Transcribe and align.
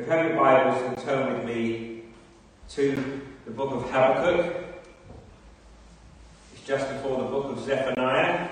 If 0.00 0.06
you 0.06 0.12
have 0.12 0.28
your 0.28 0.36
Bibles, 0.36 0.82
and 0.82 0.98
turn 1.04 1.34
with 1.34 1.44
me 1.44 2.04
to 2.70 3.22
the 3.44 3.50
book 3.50 3.72
of 3.72 3.82
Habakkuk. 3.90 4.56
It's 6.54 6.64
just 6.66 6.88
before 6.88 7.18
the 7.18 7.24
book 7.24 7.52
of 7.52 7.62
Zephaniah. 7.62 8.48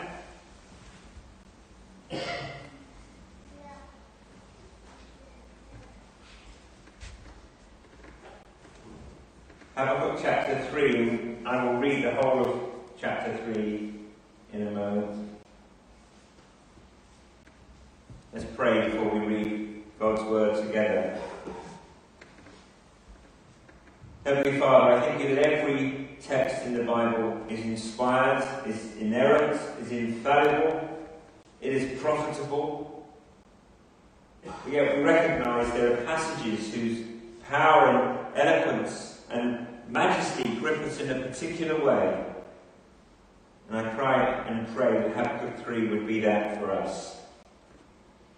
Habakkuk 9.75 10.19
chapter 10.21 10.67
3, 10.71 11.37
I 11.47 11.65
will 11.65 11.81
read 11.81 12.05
the 12.05 12.15
whole 12.17 12.45
of 12.45 12.61
chapter 13.01 13.35
3 13.55 13.95
in 14.53 14.67
a 14.67 14.71
moment. 14.71 15.31
Let's 18.35 18.45
pray 18.55 18.91
before 18.91 19.19
we 19.19 19.21
read 19.21 19.83
God's 19.99 20.23
word 20.25 20.63
together. 20.67 21.19
Heavenly 24.29 24.61
Father, 24.61 24.93
I 24.93 25.01
thank 25.01 25.23
you 25.23 25.35
that 25.37 25.43
every 25.43 26.07
text 26.21 26.67
in 26.67 26.75
the 26.75 26.83
Bible 26.83 27.41
is 27.49 27.61
inspired, 27.61 28.47
is 28.67 28.95
inerrant, 29.01 29.59
is 29.81 29.91
infallible, 29.91 30.87
it 31.63 31.73
is 31.73 31.99
profitable. 31.99 33.09
Yet 34.71 34.99
we 34.99 35.03
recognize 35.03 35.73
there 35.73 35.95
are 35.95 36.05
passages 36.05 36.75
whose 36.75 37.07
power 37.49 38.27
and 38.35 38.47
eloquence 38.47 39.23
and 39.31 39.67
majesty 39.89 40.57
grip 40.57 40.79
us 40.81 41.01
in 41.01 41.09
a 41.09 41.27
particular 41.27 41.83
way. 41.83 42.23
And 43.71 43.79
I 43.79 43.95
pray 43.95 44.45
and 44.47 44.77
pray 44.77 44.93
that 44.93 45.17
Habakkuk 45.17 45.65
3 45.65 45.89
would 45.89 46.07
be 46.07 46.21
that 46.21 46.61
for 46.61 46.71
us. 46.71 47.17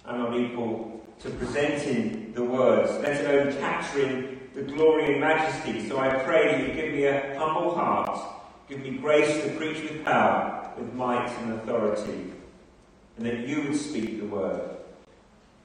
I'm 0.06 0.20
not 0.20 0.38
equal 0.38 1.04
to 1.18 1.30
presenting 1.30 2.32
the 2.32 2.44
words, 2.44 2.92
let 3.02 3.24
alone 3.24 3.58
capturing 3.58 4.39
the 4.54 4.62
glory 4.62 5.12
and 5.12 5.20
majesty. 5.20 5.88
So 5.88 5.98
I 5.98 6.08
pray 6.24 6.66
you 6.66 6.74
give 6.74 6.92
me 6.92 7.04
a 7.04 7.38
humble 7.38 7.74
heart, 7.74 8.18
give 8.68 8.80
me 8.80 8.90
grace 8.92 9.42
to 9.42 9.50
preach 9.50 9.82
with 9.82 10.04
power, 10.04 10.72
with 10.76 10.92
might 10.94 11.28
and 11.40 11.54
authority, 11.54 12.32
and 13.16 13.26
that 13.26 13.46
you 13.46 13.62
would 13.62 13.76
speak 13.76 14.20
the 14.20 14.26
word 14.26 14.76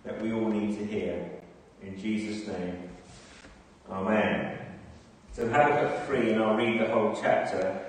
that 0.03 0.21
we 0.21 0.31
all 0.33 0.49
need 0.49 0.77
to 0.77 0.85
hear. 0.85 1.29
In 1.81 1.99
Jesus' 1.99 2.47
name, 2.47 2.89
Amen. 3.89 4.57
So 5.33 5.47
Habakkuk 5.47 6.07
3, 6.07 6.31
and 6.31 6.43
I'll 6.43 6.55
read 6.55 6.79
the 6.79 6.87
whole 6.87 7.15
chapter. 7.21 7.79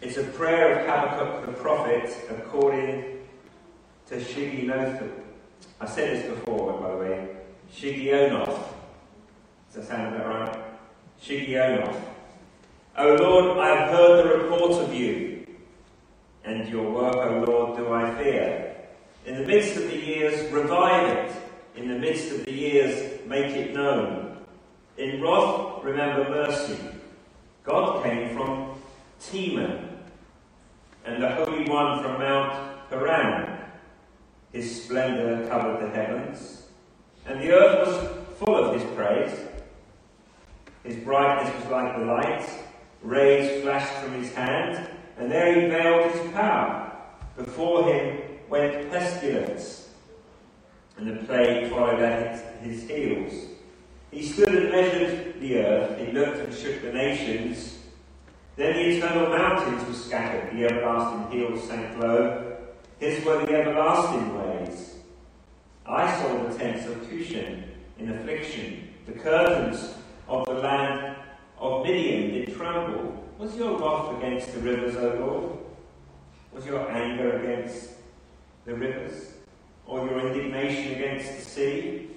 It's 0.00 0.16
a 0.16 0.24
prayer 0.24 0.80
of 0.80 0.86
Habakkuk 0.86 1.46
the 1.46 1.52
prophet 1.52 2.10
according 2.30 3.20
to 4.08 4.16
Shigionoth. 4.16 5.08
I 5.80 5.86
said 5.86 6.16
this 6.16 6.34
before, 6.34 6.72
by 6.80 6.90
the 6.90 6.96
way. 6.96 7.28
Shigionoth. 7.72 8.79
Does 9.72 9.86
that 9.86 9.96
sound 9.96 10.18
right? 10.18 10.64
Shigionoth. 11.22 12.02
O 12.98 13.14
Lord, 13.14 13.58
I 13.58 13.68
have 13.68 13.90
heard 13.90 14.24
the 14.24 14.38
report 14.38 14.72
of 14.82 14.92
you, 14.92 15.46
and 16.44 16.68
your 16.68 16.90
work, 16.90 17.14
O 17.14 17.44
Lord, 17.46 17.76
do 17.76 17.92
I 17.92 18.12
fear. 18.16 18.74
In 19.26 19.36
the 19.36 19.46
midst 19.46 19.76
of 19.76 19.84
the 19.84 19.96
years, 19.96 20.50
revive 20.50 21.16
it. 21.16 21.32
In 21.76 21.86
the 21.86 21.98
midst 21.98 22.32
of 22.32 22.46
the 22.46 22.52
years, 22.52 23.20
make 23.26 23.54
it 23.54 23.72
known. 23.72 24.38
In 24.98 25.22
wrath, 25.22 25.84
remember 25.84 26.28
mercy. 26.28 26.76
God 27.62 28.02
came 28.02 28.36
from 28.36 28.74
Teman, 29.20 29.86
and 31.04 31.22
the 31.22 31.30
Holy 31.30 31.68
One 31.68 32.02
from 32.02 32.18
Mount 32.18 32.90
Paran. 32.90 33.56
His 34.52 34.82
splendour 34.82 35.46
covered 35.46 35.80
the 35.80 35.94
heavens, 35.94 36.64
and 37.24 37.40
the 37.40 37.52
earth 37.52 37.86
was 37.86 38.38
full 38.40 38.56
of 38.56 38.74
his 38.74 38.82
praise. 38.96 39.46
His 40.84 40.96
brightness 40.96 41.54
was 41.56 41.70
like 41.70 41.98
the 41.98 42.04
light, 42.04 42.48
rays 43.02 43.62
flashed 43.62 43.92
from 44.02 44.14
his 44.14 44.32
hand, 44.32 44.88
and 45.18 45.30
there 45.30 45.54
he 45.54 45.68
veiled 45.68 46.10
his 46.12 46.32
power. 46.32 46.92
Before 47.36 47.92
him 47.92 48.22
went 48.48 48.90
pestilence, 48.90 49.90
and 50.96 51.06
the 51.06 51.24
plague 51.24 51.70
followed 51.70 52.00
at 52.00 52.62
his 52.62 52.88
heels. 52.88 53.32
He 54.10 54.22
stood 54.22 54.54
and 54.54 54.70
measured 54.70 55.40
the 55.40 55.58
earth, 55.58 55.98
he 55.98 56.12
looked 56.12 56.38
and 56.38 56.54
shook 56.54 56.82
the 56.82 56.92
nations. 56.92 57.78
Then 58.56 58.74
the 58.74 58.96
eternal 58.96 59.28
mountains 59.30 59.86
were 59.86 59.94
scattered, 59.94 60.52
the 60.52 60.64
everlasting 60.64 61.38
hills 61.38 61.62
sank 61.64 61.98
low. 61.98 62.56
His 62.98 63.24
were 63.24 63.46
the 63.46 63.54
everlasting 63.54 64.36
ways. 64.36 64.96
I 65.86 66.20
saw 66.20 66.42
the 66.42 66.58
tents 66.58 66.86
of 66.86 67.08
Cushan 67.08 67.64
in 67.98 68.10
affliction, 68.10 68.88
the 69.06 69.12
curtains 69.12 69.94
of 70.30 70.46
the 70.46 70.54
land 70.54 71.16
of 71.58 71.84
Midian 71.84 72.32
did 72.32 72.56
tremble. 72.56 73.24
Was 73.38 73.56
your 73.56 73.78
wrath 73.78 74.16
against 74.16 74.54
the 74.54 74.60
rivers, 74.60 74.94
O 74.96 75.16
Lord? 75.18 75.58
Was 76.52 76.64
your 76.66 76.88
anger 76.90 77.40
against 77.40 77.90
the 78.64 78.74
rivers? 78.74 79.32
Or 79.86 80.06
your 80.06 80.20
indignation 80.28 80.94
against 80.94 81.36
the 81.36 81.42
sea? 81.42 82.10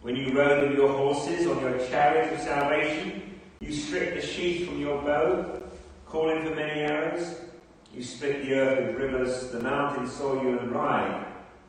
When 0.00 0.16
you 0.16 0.32
rode 0.32 0.68
on 0.68 0.74
your 0.74 0.88
horses, 0.88 1.46
on 1.46 1.60
your 1.60 1.78
chariot 1.86 2.32
of 2.32 2.40
salvation, 2.40 3.38
you 3.60 3.72
stripped 3.72 4.20
the 4.20 4.26
sheath 4.26 4.66
from 4.66 4.80
your 4.80 5.02
bow, 5.02 5.60
calling 6.06 6.44
for 6.44 6.54
many 6.54 6.80
arrows. 6.80 7.40
You 7.92 8.02
split 8.02 8.44
the 8.44 8.54
earth 8.54 8.86
with 8.86 8.96
rivers, 8.96 9.50
the 9.50 9.60
mountains 9.60 10.12
saw 10.12 10.40
you 10.42 10.58
and 10.58 10.72
ride. 10.72 11.26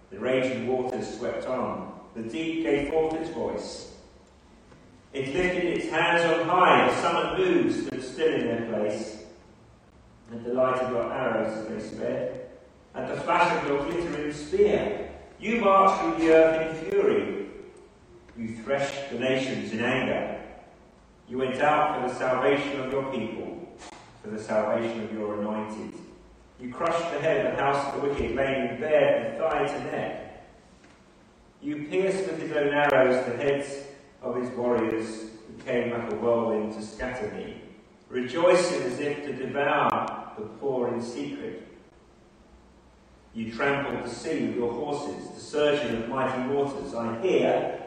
The 0.09 0.19
raging 0.19 0.67
waters 0.67 1.17
swept 1.17 1.47
on. 1.47 1.99
The 2.15 2.23
deep 2.23 2.63
gave 2.63 2.89
forth 2.89 3.13
its 3.15 3.29
voice. 3.31 3.94
It 5.15 5.33
lifted 5.33 5.77
its 5.77 5.89
hands 5.89 6.25
on 6.25 6.45
high, 6.45 6.89
the 6.89 7.01
sun 7.01 7.37
moon 7.37 7.71
stood 7.71 8.03
still 8.03 8.33
in 8.33 8.47
their 8.47 8.65
place. 8.67 9.23
At 10.29 10.43
the 10.43 10.53
light 10.53 10.75
of 10.81 10.91
your 10.91 11.09
arrows 11.09 11.69
they 11.69 11.79
sped, 11.79 12.49
at 12.93 13.07
the 13.07 13.21
flash 13.21 13.63
of 13.63 13.69
your 13.69 13.85
glittering 13.85 14.33
spear, 14.33 15.09
you 15.39 15.61
marched 15.61 16.01
through 16.01 16.25
the 16.25 16.33
earth 16.33 16.83
in 16.83 16.91
fury. 16.91 17.45
You 18.37 18.57
threshed 18.57 19.09
the 19.09 19.19
nations 19.19 19.71
in 19.71 19.79
anger. 19.79 20.41
You 21.29 21.37
went 21.37 21.61
out 21.61 22.01
for 22.01 22.09
the 22.09 22.15
salvation 22.15 22.81
of 22.81 22.91
your 22.91 23.09
people, 23.09 23.69
for 24.21 24.31
the 24.31 24.43
salvation 24.43 25.01
of 25.01 25.13
your 25.13 25.39
anointed. 25.39 25.93
You 26.59 26.73
crushed 26.73 27.13
the 27.13 27.21
head 27.21 27.45
of 27.45 27.55
the 27.55 27.63
house 27.63 27.93
of 27.93 28.01
the 28.01 28.09
wicked, 28.09 28.35
laying 28.35 28.81
bare 28.81 29.37
from 29.37 29.49
thigh 29.49 29.65
to 29.65 29.83
neck. 29.85 30.45
You 31.61 31.87
pierced 31.89 32.29
with 32.29 32.41
his 32.41 32.51
own 32.51 32.73
arrows 32.73 33.25
the 33.25 33.37
heads 33.37 33.85
of 34.25 34.35
his 34.41 34.49
warriors, 34.57 35.21
who 35.47 35.63
came 35.63 35.91
like 35.91 36.11
a 36.11 36.15
whirlwind 36.15 36.73
to 36.73 36.81
scatter 36.81 37.31
me, 37.35 37.61
rejoicing 38.09 38.81
as 38.81 38.99
if 38.99 39.23
to 39.23 39.33
devour 39.33 40.33
the 40.37 40.45
poor 40.59 40.93
in 40.93 41.01
secret. 41.01 41.67
You 43.35 43.53
trampled 43.53 44.03
the 44.03 44.09
sea 44.09 44.47
with 44.47 44.55
your 44.55 44.73
horses, 44.73 45.29
the 45.29 45.39
surging 45.39 46.03
of 46.03 46.09
mighty 46.09 46.53
waters. 46.53 46.95
I 46.95 47.21
hear, 47.21 47.81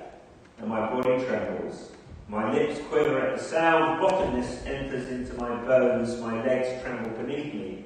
and 0.59 0.69
my 0.69 0.89
body 0.89 1.25
trembles. 1.25 1.91
My 2.29 2.53
lips 2.53 2.81
quiver 2.89 3.19
at 3.19 3.39
the 3.39 3.43
sound, 3.43 4.01
rottenness 4.01 4.65
enters 4.67 5.09
into 5.09 5.35
my 5.35 5.57
bones, 5.65 6.21
my 6.21 6.45
legs 6.45 6.83
tremble 6.83 7.11
beneath 7.11 7.55
me. 7.55 7.85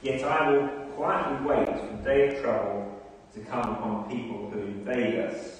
Yet 0.00 0.22
I 0.22 0.50
will 0.50 0.68
quietly 0.94 1.46
wait 1.46 1.66
for 1.66 1.96
the 1.96 2.02
day 2.02 2.28
of 2.28 2.42
trouble 2.42 3.02
to 3.34 3.40
come 3.40 3.68
upon 3.74 4.08
people 4.08 4.48
who 4.50 4.60
invade 4.60 5.18
us. 5.18 5.59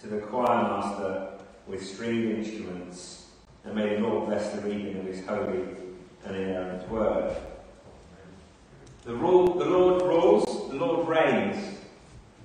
To 0.00 0.06
the 0.06 0.18
choir 0.18 0.62
master 0.62 1.28
with 1.66 1.86
stringed 1.86 2.38
instruments. 2.38 3.26
And 3.64 3.74
may 3.74 3.96
the 3.96 4.00
Lord 4.00 4.28
bless 4.28 4.50
the 4.54 4.62
reading 4.62 4.98
of 4.98 5.04
his 5.04 5.26
holy 5.26 5.60
and 6.24 6.36
inerrant 6.36 6.88
word. 6.88 7.36
The, 9.04 9.14
rule, 9.14 9.58
the 9.58 9.66
Lord 9.66 10.00
rules, 10.00 10.70
the 10.70 10.76
Lord 10.76 11.06
reigns. 11.06 11.76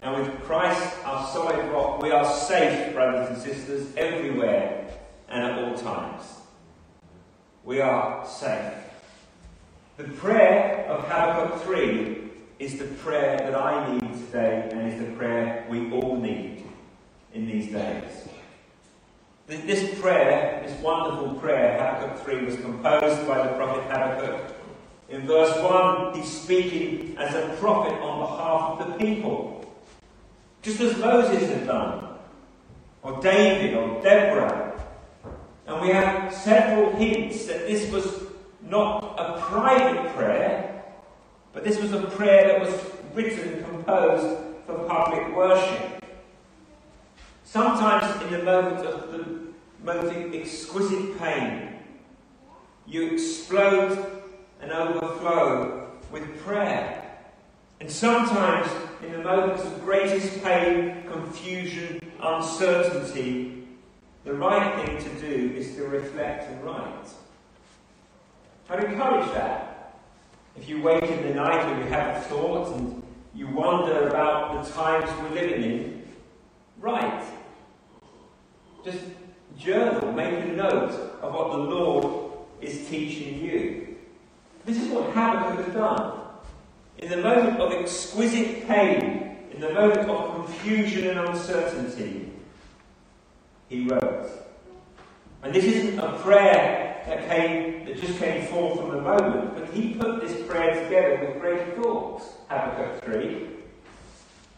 And 0.01 0.21
with 0.21 0.41
Christ, 0.41 0.97
our 1.05 1.25
solid 1.27 1.65
rock, 1.71 2.01
we 2.01 2.11
are 2.11 2.25
safe, 2.25 2.93
brothers 2.93 3.29
and 3.29 3.37
sisters, 3.41 3.87
everywhere 3.95 4.89
and 5.29 5.43
at 5.43 5.63
all 5.63 5.77
times. 5.77 6.23
We 7.63 7.79
are 7.79 8.27
safe. 8.27 8.73
The 9.95 10.03
prayer 10.03 10.85
of 10.89 11.05
Habakkuk 11.05 11.61
3 11.63 12.17
is 12.59 12.77
the 12.77 12.85
prayer 12.85 13.37
that 13.37 13.55
I 13.55 13.93
need 13.93 14.13
today 14.25 14.67
and 14.73 14.91
is 14.91 14.99
the 14.99 15.15
prayer 15.15 15.65
we 15.69 15.89
all 15.93 16.17
need 16.17 16.64
in 17.35 17.45
these 17.45 17.71
days. 17.71 18.27
This 19.47 19.99
prayer, 19.99 20.63
this 20.65 20.81
wonderful 20.81 21.35
prayer, 21.35 21.77
Habakkuk 21.77 22.25
3, 22.25 22.45
was 22.45 22.55
composed 22.55 23.27
by 23.27 23.45
the 23.45 23.53
prophet 23.53 23.83
Habakkuk. 23.83 24.55
In 25.09 25.27
verse 25.27 25.55
1, 25.61 26.15
he's 26.15 26.41
speaking 26.41 27.15
as 27.19 27.35
a 27.35 27.55
prophet 27.59 27.93
on 28.01 28.21
behalf 28.21 28.79
of 28.79 28.87
the 28.87 29.05
people. 29.05 29.63
Just 30.63 30.81
as 30.81 30.97
Moses 30.97 31.47
had 31.47 31.67
done, 31.67 32.17
or 33.03 33.21
David, 33.21 33.75
or 33.75 34.01
Deborah. 34.01 34.81
And 35.67 35.81
we 35.81 35.89
have 35.89 36.33
several 36.33 36.95
hints 36.95 37.45
that 37.45 37.67
this 37.67 37.91
was 37.91 38.23
not 38.63 39.15
a 39.19 39.39
private 39.41 40.11
prayer, 40.15 40.83
but 41.53 41.63
this 41.63 41.79
was 41.79 41.91
a 41.91 42.01
prayer 42.01 42.47
that 42.47 42.59
was 42.59 42.73
written, 43.13 43.63
composed 43.63 44.37
for 44.65 44.73
public 44.87 45.35
worship. 45.35 45.94
Sometimes 47.55 48.21
in 48.23 48.31
the 48.33 48.43
moment 48.43 48.85
of 48.85 49.13
the 49.13 49.25
most 49.81 50.13
exquisite 50.13 51.17
pain, 51.17 51.77
you 52.85 53.13
explode 53.13 54.21
and 54.59 54.73
overflow 54.73 55.89
with 56.11 56.37
prayer. 56.43 57.15
And 57.79 57.89
sometimes 57.89 58.69
in 59.01 59.13
the 59.13 59.19
moments 59.19 59.63
of 59.63 59.85
greatest 59.85 60.43
pain, 60.43 61.03
confusion, 61.09 62.01
uncertainty, 62.21 63.65
the 64.25 64.33
right 64.33 64.85
thing 64.85 64.97
to 64.97 65.21
do 65.21 65.55
is 65.55 65.77
to 65.77 65.87
reflect 65.87 66.51
and 66.51 66.61
write. 66.61 67.07
I'd 68.69 68.83
encourage 68.83 69.31
that. 69.31 70.01
If 70.57 70.67
you 70.67 70.81
wake 70.81 71.05
in 71.05 71.23
the 71.25 71.35
night 71.35 71.63
and 71.63 71.85
you 71.85 71.89
have 71.89 72.17
a 72.17 72.19
thought 72.25 72.75
and 72.75 73.01
you 73.33 73.47
wonder 73.47 74.09
about 74.09 74.61
the 74.61 74.71
times 74.73 75.09
we're 75.21 75.41
living 75.41 75.63
in, 75.63 76.07
write. 76.81 77.23
Just 78.85 78.99
journal, 79.57 80.11
make 80.11 80.31
a 80.31 80.45
note 80.45 80.91
of 81.23 81.33
what 81.33 81.53
the 81.53 81.57
Lord 81.57 82.37
is 82.61 82.87
teaching 82.87 83.43
you. 83.43 83.95
This 84.63 84.79
is 84.79 84.89
what 84.89 85.07
Habakkuk 85.07 85.65
has 85.65 85.73
done. 85.73 86.19
In 86.99 87.09
the 87.09 87.17
moment 87.17 87.59
of 87.59 87.71
exquisite 87.71 88.67
pain, 88.67 89.37
in 89.51 89.59
the 89.59 89.73
moment 89.73 90.07
of 90.07 90.35
confusion 90.35 91.07
and 91.07 91.19
uncertainty, 91.29 92.31
he 93.69 93.87
wrote. 93.87 94.29
And 95.41 95.51
this 95.51 95.65
isn't 95.65 95.97
a 95.97 96.19
prayer 96.19 97.01
that 97.07 97.27
came 97.27 97.85
that 97.85 97.99
just 97.99 98.19
came 98.19 98.45
forth 98.45 98.79
from 98.79 98.91
the 98.91 99.01
moment, 99.01 99.55
but 99.55 99.67
he 99.73 99.95
put 99.95 100.21
this 100.21 100.45
prayer 100.47 100.83
together 100.83 101.25
with 101.25 101.41
great 101.41 101.75
thought. 101.75 102.21
Habakkuk 102.49 103.03
3. 103.03 103.47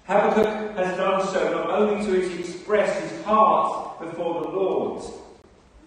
Habakkuk 0.03 0.75
has 0.75 0.97
done 0.97 1.25
so 1.27 1.51
not 1.53 1.69
only 1.69 2.05
to 2.05 2.39
express 2.39 3.09
his 3.09 3.23
heart 3.23 3.86
before 3.99 4.41
the 4.43 4.49
Lord, 4.49 5.03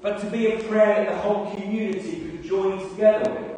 but 0.02 0.20
to 0.20 0.26
be 0.30 0.52
a 0.52 0.62
prayer 0.64 1.04
that 1.04 1.10
the 1.10 1.18
whole 1.18 1.54
community 1.54 2.28
could 2.30 2.42
join 2.42 2.88
together 2.90 3.30
with. 3.30 3.50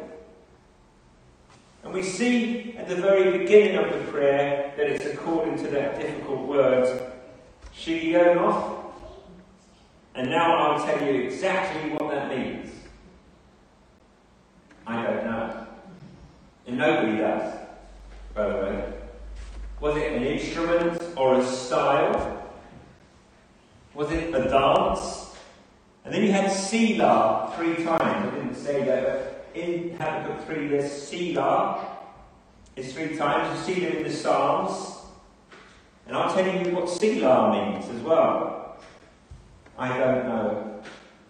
And 1.83 1.93
we 1.93 2.03
see 2.03 2.75
at 2.77 2.87
the 2.87 2.95
very 2.95 3.37
beginning 3.37 3.77
of 3.77 3.91
the 3.91 4.11
prayer 4.11 4.73
that 4.77 4.87
it's 4.87 5.05
according 5.05 5.57
to 5.57 5.67
that 5.71 5.99
difficult 5.99 6.47
word, 6.47 7.11
Shigionoth. 7.75 8.81
And 10.15 10.29
now 10.29 10.55
I'll 10.55 10.85
tell 10.85 11.01
you 11.05 11.23
exactly 11.23 11.91
what 11.91 12.11
that 12.11 12.29
means. 12.29 12.71
I 14.85 15.01
don't 15.01 15.23
know. 15.25 15.67
And 16.67 16.77
nobody 16.77 17.17
does, 17.17 17.59
by 18.33 18.47
the 18.47 18.55
way. 18.55 18.93
Was 19.79 19.97
it 19.97 20.13
an 20.13 20.23
instrument 20.23 21.01
or 21.17 21.39
a 21.39 21.45
style? 21.45 22.42
Was 23.93 24.11
it 24.11 24.33
a 24.33 24.49
dance? 24.49 25.35
And 26.03 26.13
then 26.13 26.23
you 26.23 26.31
had 26.31 26.51
Selah 26.51 27.53
three 27.55 27.75
times. 27.83 28.01
I 28.01 28.31
didn't 28.35 28.55
say 28.55 28.83
that, 28.85 29.03
but 29.03 29.59
in 29.59 29.91
Habakkuk 29.91 30.45
3 30.45 30.67
there's 30.67 30.91
Selah. 30.91 31.85
It's 32.75 32.93
three 32.93 33.15
times. 33.15 33.67
You 33.67 33.75
see 33.75 33.85
them 33.85 33.97
in 33.97 34.03
the 34.03 34.11
Psalms. 34.11 34.97
And 36.07 36.17
I'll 36.17 36.33
tell 36.33 36.45
you 36.45 36.75
what 36.75 36.89
Selah 36.89 37.51
means 37.51 37.87
as 37.89 38.01
well. 38.01 38.77
I 39.77 39.95
don't 39.95 40.27
know. 40.27 40.81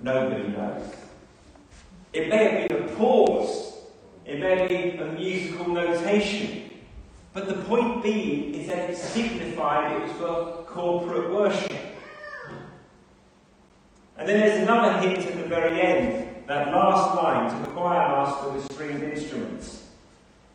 Nobody 0.02 0.48
knows. 0.48 0.94
It 2.14 2.30
may 2.30 2.44
have 2.46 2.70
been 2.70 2.84
a 2.84 2.96
pause. 2.96 3.74
It 4.26 4.40
may 4.40 4.58
have 4.60 4.70
been 4.70 5.00
a 5.00 5.12
musical 5.12 5.68
notation. 5.68 6.72
But 7.34 7.48
the 7.48 7.56
point 7.64 8.04
being 8.04 8.56
is 8.56 8.68
that 8.68 8.90
it 8.90 8.98
signified 8.98 9.92
it 9.94 10.04
was 10.04 10.12
for 10.14 10.64
corporate 10.66 11.32
worship. 11.32 11.93
And 14.24 14.30
then 14.30 14.40
there's 14.40 14.62
another 14.62 15.06
hint 15.06 15.20
at 15.26 15.36
the 15.36 15.50
very 15.50 15.82
end, 15.82 16.48
that 16.48 16.70
last 16.70 17.22
line 17.22 17.54
to 17.54 17.60
the 17.60 17.76
choir 17.76 18.08
master 18.08 18.52
with 18.52 18.72
stringed 18.72 19.04
instruments. 19.04 19.86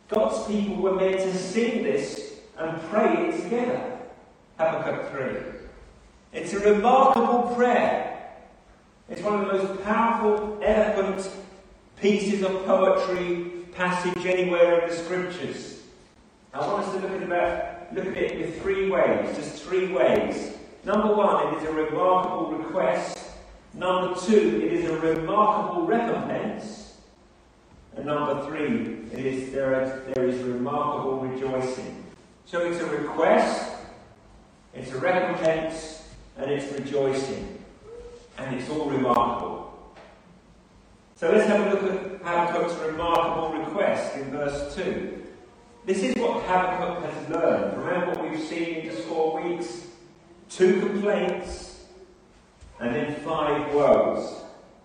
God's 0.07 0.47
people 0.47 0.77
were 0.77 0.95
meant 0.95 1.19
to 1.19 1.37
sing 1.37 1.83
this 1.83 2.39
and 2.57 2.81
pray 2.89 3.27
it 3.27 3.43
together. 3.43 3.99
Habakkuk 4.57 5.11
3. 5.11 5.53
It's 6.33 6.51
a 6.53 6.59
remarkable 6.61 7.53
prayer. 7.55 8.31
It's 9.07 9.21
one 9.21 9.39
of 9.39 9.47
the 9.47 9.53
most 9.63 9.83
powerful, 9.83 10.59
eloquent 10.63 11.29
pieces 12.01 12.41
of 12.41 12.65
poetry 12.65 13.51
passage 13.75 14.25
anywhere 14.25 14.81
in 14.81 14.89
the 14.89 14.95
scriptures. 14.95 15.83
I 16.55 16.65
want 16.65 16.87
us 16.87 16.95
to 16.95 17.01
look 17.01 17.11
at, 17.11 17.21
about, 17.21 17.93
look 17.93 18.07
at 18.07 18.17
it 18.17 18.31
in 18.41 18.51
three 18.61 18.89
ways, 18.89 19.37
just 19.37 19.61
three 19.61 19.93
ways. 19.93 20.57
Number 20.83 21.13
one, 21.13 21.53
it 21.53 21.61
is 21.61 21.69
a 21.69 21.71
remarkable 21.71 22.57
request. 22.57 23.28
Number 23.73 24.19
two, 24.19 24.61
it 24.63 24.73
is 24.73 24.89
a 24.89 24.99
remarkable 24.99 25.85
recompense. 25.85 26.97
And 27.95 28.05
number 28.05 28.45
three, 28.45 29.07
it 29.11 29.25
is 29.25 29.51
there 29.51 29.83
is, 29.83 30.15
there 30.15 30.25
is 30.25 30.41
remarkable 30.43 31.19
rejoicing. 31.19 32.03
So 32.45 32.61
it's 32.61 32.79
a 32.79 32.85
request, 32.85 33.73
it's 34.73 34.91
a 34.91 34.97
recompense, 34.97 36.07
and 36.37 36.49
it's 36.49 36.71
rejoicing. 36.73 37.63
And 38.37 38.55
it's 38.55 38.69
all 38.69 38.89
remarkable. 38.89 39.93
So 41.15 41.31
let's 41.31 41.47
have 41.47 41.67
a 41.67 41.69
look 41.69 41.83
at 41.83 42.21
Habakkuk's 42.21 42.73
remarkable 42.79 43.59
request 43.59 44.15
in 44.15 44.31
verse 44.31 44.73
2. 44.75 45.25
This 45.85 46.01
is 46.03 46.15
what 46.15 46.43
Habakkuk 46.43 47.03
has 47.03 47.29
learned. 47.29 47.77
Remember 47.77 48.13
what 48.13 48.31
we've 48.31 48.39
seen 48.39 48.75
in 48.75 48.85
just 48.89 49.03
four 49.03 49.41
weeks? 49.41 49.87
Two 50.49 50.79
complaints 50.79 51.68
and 52.79 52.95
then 52.95 53.15
five 53.21 53.73
woes. 53.73 54.43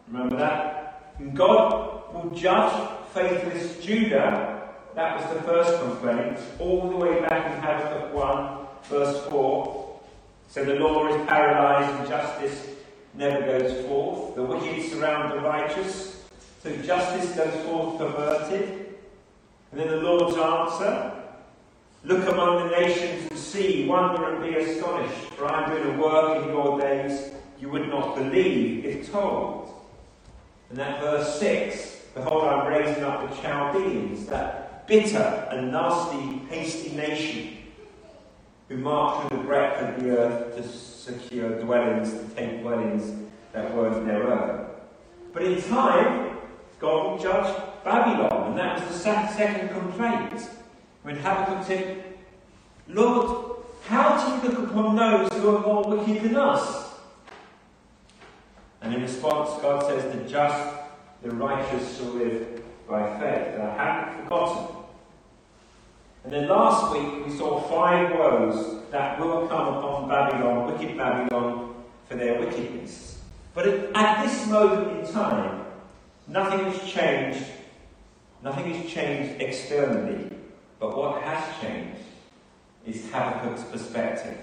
Remember 0.08 0.36
that? 0.36 1.14
And 1.18 1.36
God 1.36 2.12
will 2.12 2.30
judge 2.30 2.90
faithless 3.12 3.82
Judah. 3.84 4.70
That 4.94 5.16
was 5.16 5.36
the 5.36 5.42
first 5.42 5.80
complaint, 5.80 6.38
all 6.58 6.88
the 6.88 6.96
way 6.96 7.20
back 7.20 7.52
in 7.52 7.60
Habakkuk 7.60 8.14
1, 8.14 8.66
verse 8.84 9.26
4. 9.26 10.00
So 10.48 10.64
the 10.64 10.74
law 10.74 11.08
is 11.08 11.26
paralyzed 11.26 12.00
and 12.00 12.08
justice 12.08 12.68
never 13.14 13.40
goes 13.40 13.86
forth. 13.86 14.34
The 14.36 14.42
wicked 14.42 14.90
surround 14.90 15.32
the 15.32 15.40
righteous. 15.40 16.22
So 16.62 16.76
justice 16.76 17.34
goes 17.34 17.64
forth 17.64 17.98
perverted. 17.98 18.94
And 19.72 19.80
then 19.80 19.88
the 19.88 19.96
Lord's 19.96 20.36
answer 20.36 21.20
Look 22.06 22.28
among 22.28 22.68
the 22.68 22.80
nations 22.80 23.30
and 23.30 23.38
see, 23.38 23.86
wonder 23.86 24.34
and 24.34 24.44
be 24.44 24.54
astonished, 24.58 25.24
for 25.36 25.50
I 25.50 25.64
am 25.64 25.70
doing 25.70 25.94
a 25.94 26.02
work 26.02 26.44
in 26.44 26.50
your 26.50 26.78
days 26.78 27.33
you 27.60 27.68
would 27.68 27.88
not 27.88 28.16
believe 28.16 28.84
if 28.84 29.10
told. 29.10 29.72
And 30.70 30.78
that 30.78 31.00
verse 31.00 31.38
6 31.38 31.94
Behold, 32.14 32.44
I'm 32.44 32.68
raising 32.68 33.02
up 33.02 33.28
the 33.28 33.42
Chaldeans, 33.42 34.26
that 34.26 34.86
bitter 34.86 35.48
and 35.50 35.72
nasty, 35.72 36.38
hasty 36.48 36.94
nation, 36.94 37.56
who 38.68 38.76
march 38.76 39.28
through 39.28 39.38
the 39.38 39.44
breadth 39.44 39.82
of 39.82 40.02
the 40.02 40.16
earth 40.16 40.56
to 40.56 40.62
secure 40.62 41.60
dwellings, 41.60 42.12
to 42.12 42.24
take 42.36 42.60
dwellings 42.62 43.12
that 43.52 43.74
weren't 43.74 44.06
their 44.06 44.32
own. 44.32 44.66
But 45.32 45.42
in 45.42 45.60
time, 45.60 46.38
God 46.78 47.10
will 47.10 47.18
judge 47.18 47.52
Babylon, 47.82 48.50
and 48.50 48.58
that 48.58 48.80
was 48.80 49.02
the 49.02 49.26
second 49.34 49.70
complaint. 49.70 50.40
When 51.02 51.16
Habakkuk 51.16 51.66
said, 51.66 52.04
Lord, 52.86 53.56
how 53.86 54.40
do 54.40 54.48
you 54.48 54.52
look 54.52 54.70
upon 54.70 54.94
those 54.94 55.32
who 55.32 55.56
are 55.56 55.60
more 55.60 55.96
wicked 55.96 56.22
than 56.22 56.36
us? 56.36 56.83
And 58.84 58.94
in 58.94 59.00
response, 59.00 59.60
God 59.62 59.82
says, 59.86 60.14
The 60.14 60.28
just, 60.28 60.74
the 61.22 61.30
righteous 61.30 61.96
shall 61.96 62.08
live 62.08 62.62
by 62.86 63.18
faith. 63.18 63.54
And 63.54 63.62
I 63.62 63.74
haven't 63.74 64.22
forgotten. 64.22 64.76
And 66.22 66.32
then 66.32 66.48
last 66.48 66.92
week 66.92 67.26
we 67.26 67.32
saw 67.34 67.62
five 67.62 68.14
woes 68.14 68.82
that 68.90 69.18
will 69.18 69.48
come 69.48 69.74
upon 69.74 70.08
Babylon, 70.08 70.70
wicked 70.70 70.96
Babylon, 70.98 71.74
for 72.06 72.16
their 72.16 72.38
wickedness. 72.38 73.22
But 73.54 73.66
at 73.94 74.22
this 74.22 74.46
moment 74.48 75.00
in 75.06 75.12
time, 75.12 75.64
nothing 76.28 76.64
has 76.66 76.90
changed. 76.90 77.44
Nothing 78.42 78.74
has 78.74 78.90
changed 78.92 79.40
externally. 79.40 80.30
But 80.78 80.94
what 80.94 81.22
has 81.22 81.60
changed 81.62 82.00
is 82.86 83.06
Habakkuk's 83.10 83.64
perspective. 83.64 84.36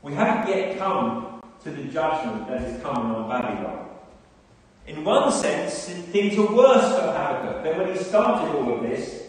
We 0.00 0.14
haven't 0.14 0.48
yet 0.48 0.78
come 0.78 1.35
to 1.64 1.70
the 1.70 1.84
judgment 1.84 2.48
that 2.48 2.62
is 2.62 2.82
coming 2.82 3.14
on 3.14 3.28
Babylon. 3.28 3.88
In 4.86 5.04
one 5.04 5.32
sense, 5.32 5.88
things 6.12 6.38
are 6.38 6.54
worse 6.54 6.94
for 6.94 7.06
Habakkuk 7.06 7.64
than 7.64 7.78
when 7.78 7.96
he 7.96 8.02
started 8.02 8.54
all 8.54 8.74
of 8.74 8.82
this, 8.82 9.24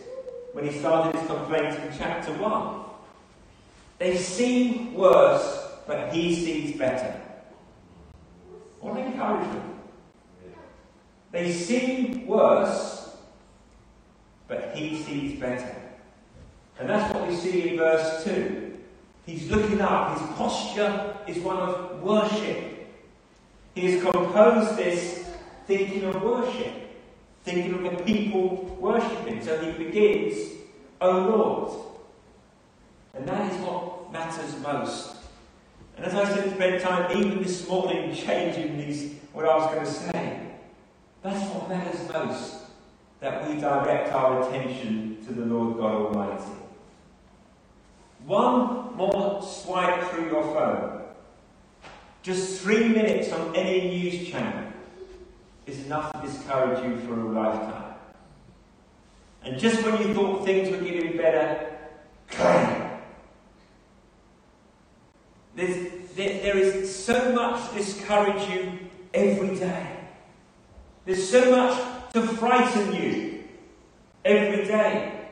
when 0.54 0.68
he 0.68 0.78
started 0.78 1.20
his 1.20 1.28
complaints 1.28 1.78
in 1.78 1.98
chapter 1.98 2.32
1. 2.34 2.80
They 3.98 4.18
seem 4.18 4.94
worse, 4.94 5.68
but 5.88 6.14
he 6.14 6.36
sees 6.36 6.78
better. 6.78 7.20
What 8.80 8.98
encouragement. 8.98 9.76
They 11.32 11.52
seem 11.52 12.28
worse, 12.28 13.16
but 14.48 14.72
he 14.76 15.02
sees 15.02 15.40
better. 15.40 15.76
And 16.80 16.88
that's 16.88 17.12
what 17.14 17.28
we 17.28 17.36
see 17.36 17.70
in 17.70 17.78
verse 17.78 18.24
2. 18.24 18.78
He's 19.26 19.50
looking 19.50 19.82
up, 19.82 20.18
his 20.18 20.28
posture 20.38 21.16
is 21.28 21.40
one 21.40 21.58
of 21.58 21.87
worship. 22.02 22.88
He 23.76 23.92
has 23.92 24.02
composed 24.02 24.78
this 24.78 25.30
thinking 25.68 26.04
of 26.04 26.22
worship, 26.22 26.74
thinking 27.44 27.74
of 27.86 27.98
the 27.98 28.04
people 28.04 28.78
worshipping. 28.80 29.44
So 29.44 29.60
he 29.60 29.72
begins, 29.84 30.54
O 31.02 31.12
Lord. 31.12 31.88
And 33.14 33.28
that 33.28 33.52
is 33.52 33.60
what 33.62 34.12
matters 34.12 34.60
most. 34.62 35.16
And 35.96 36.06
as 36.06 36.14
I 36.14 36.26
said 36.26 36.52
to 36.52 36.56
bedtime, 36.58 37.18
even 37.18 37.42
this 37.42 37.68
morning, 37.68 38.14
changing 38.14 38.78
these, 38.78 39.16
what 39.34 39.46
I 39.46 39.56
was 39.58 39.74
going 39.74 39.86
to 39.86 39.92
say, 39.92 40.40
that's 41.24 41.50
what 41.54 41.70
matters 41.70 42.08
most. 42.14 42.56
That 43.20 43.50
we 43.50 43.60
direct 43.60 44.14
our 44.14 44.48
attention 44.48 45.18
to 45.26 45.34
the 45.34 45.46
Lord 45.46 45.78
God 45.78 45.94
Almighty. 45.94 46.52
One 48.26 48.96
more 48.96 49.42
swipe 49.42 50.04
through 50.10 50.30
your 50.30 50.44
phone, 50.44 51.02
just 52.24 52.62
three 52.62 52.88
minutes 52.90 53.32
on 53.32 53.56
any 53.56 53.90
news 53.90 54.28
channel, 54.30 54.72
is 55.66 55.86
enough 55.86 56.12
to 56.14 56.28
discourage 56.28 56.84
you 56.84 56.98
for 57.06 57.20
a 57.20 57.32
lifetime. 57.32 57.94
And 59.44 59.60
just 59.60 59.84
when 59.84 60.02
you 60.02 60.14
thought 60.14 60.46
things 60.46 60.70
were 60.70 60.84
getting 60.84 61.18
better, 61.18 61.78
There's, 65.58 66.12
there, 66.16 66.40
there 66.44 66.58
is 66.58 66.96
so 66.96 67.34
much 67.34 67.70
to 67.72 67.78
discourage 67.78 68.48
you 68.48 68.78
every 69.12 69.56
day. 69.56 69.88
There's 71.04 71.28
so 71.28 71.50
much 71.50 72.14
to 72.14 72.22
frighten 72.22 72.94
you 72.94 73.44
every 74.24 74.66
day. 74.66 75.30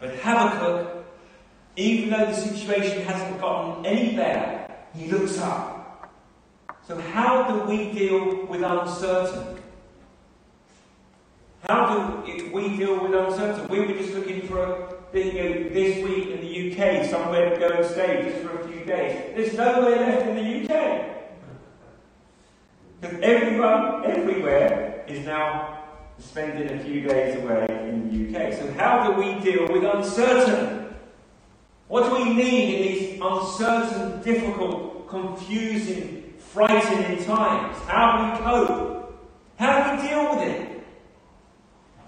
But 0.00 0.14
Habakkuk, 0.16 1.04
even 1.76 2.08
though 2.08 2.24
the 2.24 2.34
situation 2.34 3.02
hasn't 3.04 3.38
gotten 3.38 3.84
any 3.84 4.16
better, 4.16 4.61
he 4.94 5.10
looks 5.10 5.38
up. 5.38 6.12
So, 6.86 6.98
how 6.98 7.50
do 7.50 7.70
we 7.70 7.92
deal 7.92 8.46
with 8.46 8.62
uncertainty? 8.62 9.60
How 11.68 12.22
do 12.24 12.50
we 12.52 12.76
deal 12.76 13.02
with 13.02 13.14
uncertainty? 13.14 13.72
We 13.72 13.86
were 13.86 13.98
just 13.98 14.14
looking 14.14 14.42
for 14.42 14.64
a 14.64 14.92
know, 15.14 15.68
this 15.68 16.04
week 16.04 16.30
in 16.30 16.40
the 16.40 16.72
UK, 16.72 17.04
somewhere 17.08 17.50
to 17.50 17.60
go 17.60 17.68
and 17.68 17.84
stay 17.84 18.22
just 18.22 18.42
for 18.42 18.60
a 18.60 18.68
few 18.68 18.84
days. 18.84 19.34
There's 19.34 19.54
nowhere 19.54 19.96
left 19.96 20.26
in 20.28 20.36
the 20.36 20.74
UK. 20.74 21.06
Because 23.00 23.18
everyone, 23.20 24.04
everywhere, 24.06 25.04
is 25.06 25.24
now 25.26 25.84
spending 26.18 26.78
a 26.78 26.82
few 26.82 27.02
days 27.02 27.36
away 27.42 27.66
in 27.88 28.32
the 28.32 28.38
UK. 28.38 28.54
So, 28.54 28.72
how 28.74 29.10
do 29.10 29.20
we 29.20 29.38
deal 29.40 29.68
with 29.68 29.84
uncertainty? 29.84 30.78
What 31.88 32.08
do 32.08 32.24
we 32.24 32.32
need 32.32 32.74
in 32.74 32.82
these 32.82 33.11
uncertain, 33.22 34.22
difficult, 34.22 35.08
confusing, 35.08 36.34
frightening 36.38 37.24
times? 37.24 37.76
How 37.86 38.16
do 38.16 38.32
we 38.32 38.44
cope? 38.44 39.28
How 39.58 39.96
do 39.96 40.02
we 40.02 40.08
deal 40.08 40.34
with 40.34 40.48
it? 40.48 40.84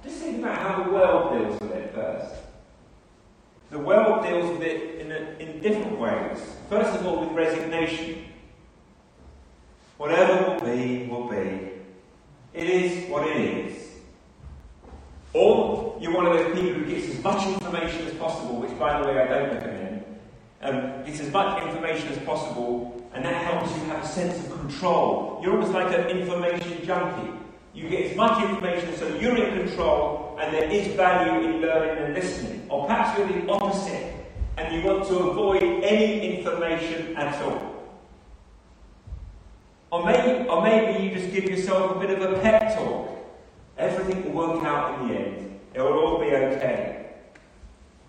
Just 0.03 0.17
think 0.19 0.39
about 0.41 0.59
how 0.59 0.85
the 0.85 0.91
world 0.91 1.39
deals 1.39 1.61
with 1.61 1.73
it 1.73 1.95
first. 1.95 2.35
The 3.71 3.79
world 3.79 4.25
deals 4.25 4.51
with 4.59 4.63
it 4.63 5.01
in, 5.01 5.13
a, 5.13 5.37
in 5.39 5.61
different 5.61 5.99
ways. 5.99 6.39
First 6.69 6.99
of 6.99 7.07
all, 7.07 7.21
with 7.21 7.31
resignation. 7.31 8.27
Whatever 9.97 10.51
will 10.51 10.61
be, 10.61 11.07
will 11.07 11.29
be. 11.29 11.71
It 12.53 12.69
is 12.69 13.09
what 13.09 13.27
it 13.27 13.37
is. 13.37 13.89
Or 15.33 15.97
you're 16.01 16.15
one 16.15 16.27
of 16.27 16.35
those 16.35 16.55
people 16.55 16.73
who 16.73 16.85
gets 16.85 17.09
as 17.09 17.25
much 17.25 17.47
information 17.49 18.07
as 18.07 18.15
possible, 18.15 18.61
which, 18.61 18.79
by 18.79 19.01
the 19.01 19.09
way, 19.09 19.19
I 19.19 19.27
don't 19.27 19.55
recommend. 19.55 19.74
Um, 20.65 21.05
as 21.05 21.31
much 21.31 21.63
information 21.63 22.09
as 22.09 22.19
possible, 22.21 23.07
and 23.13 23.23
that 23.23 23.35
helps 23.45 23.71
you 23.77 23.85
have 23.85 24.03
a 24.03 24.09
sense 24.09 24.47
of 24.47 24.51
control. 24.59 25.39
You're 25.43 25.53
almost 25.53 25.73
like 25.73 25.93
an 25.93 26.07
information 26.07 26.83
junkie. 26.87 27.33
You 27.75 27.91
get 27.91 28.11
as 28.11 28.17
much 28.17 28.43
information 28.43 28.97
so 28.97 29.07
you're 29.09 29.37
in 29.37 29.67
control, 29.67 30.39
and 30.41 30.55
there 30.55 30.71
is 30.71 30.87
value 30.95 31.47
in 31.47 31.61
learning 31.61 32.03
and 32.03 32.15
listening. 32.15 32.67
Or 32.71 32.87
perhaps 32.87 33.19
you're 33.19 33.29
the 33.29 33.47
opposite, 33.51 34.15
and 34.57 34.75
you 34.75 34.89
want 34.89 35.07
to 35.09 35.19
avoid 35.19 35.63
any 35.63 36.39
information 36.39 37.15
at 37.15 37.43
all. 37.43 37.85
Or 39.91 40.07
maybe, 40.07 40.49
or 40.49 40.63
maybe 40.63 41.05
you 41.05 41.15
just 41.15 41.31
give 41.31 41.45
yourself 41.45 41.95
a 41.95 42.01
bit 42.01 42.09
of 42.09 42.23
a 42.23 42.41
pep 42.41 42.75
talk. 42.75 43.11
Everything 43.77 44.33
will 44.33 44.49
work 44.49 44.65
out 44.65 44.99
in 44.99 45.09
the 45.09 45.15
end. 45.15 45.61
It 45.75 45.83
will 45.83 45.93
all 45.93 46.19
be 46.21 46.35
okay. 46.35 47.04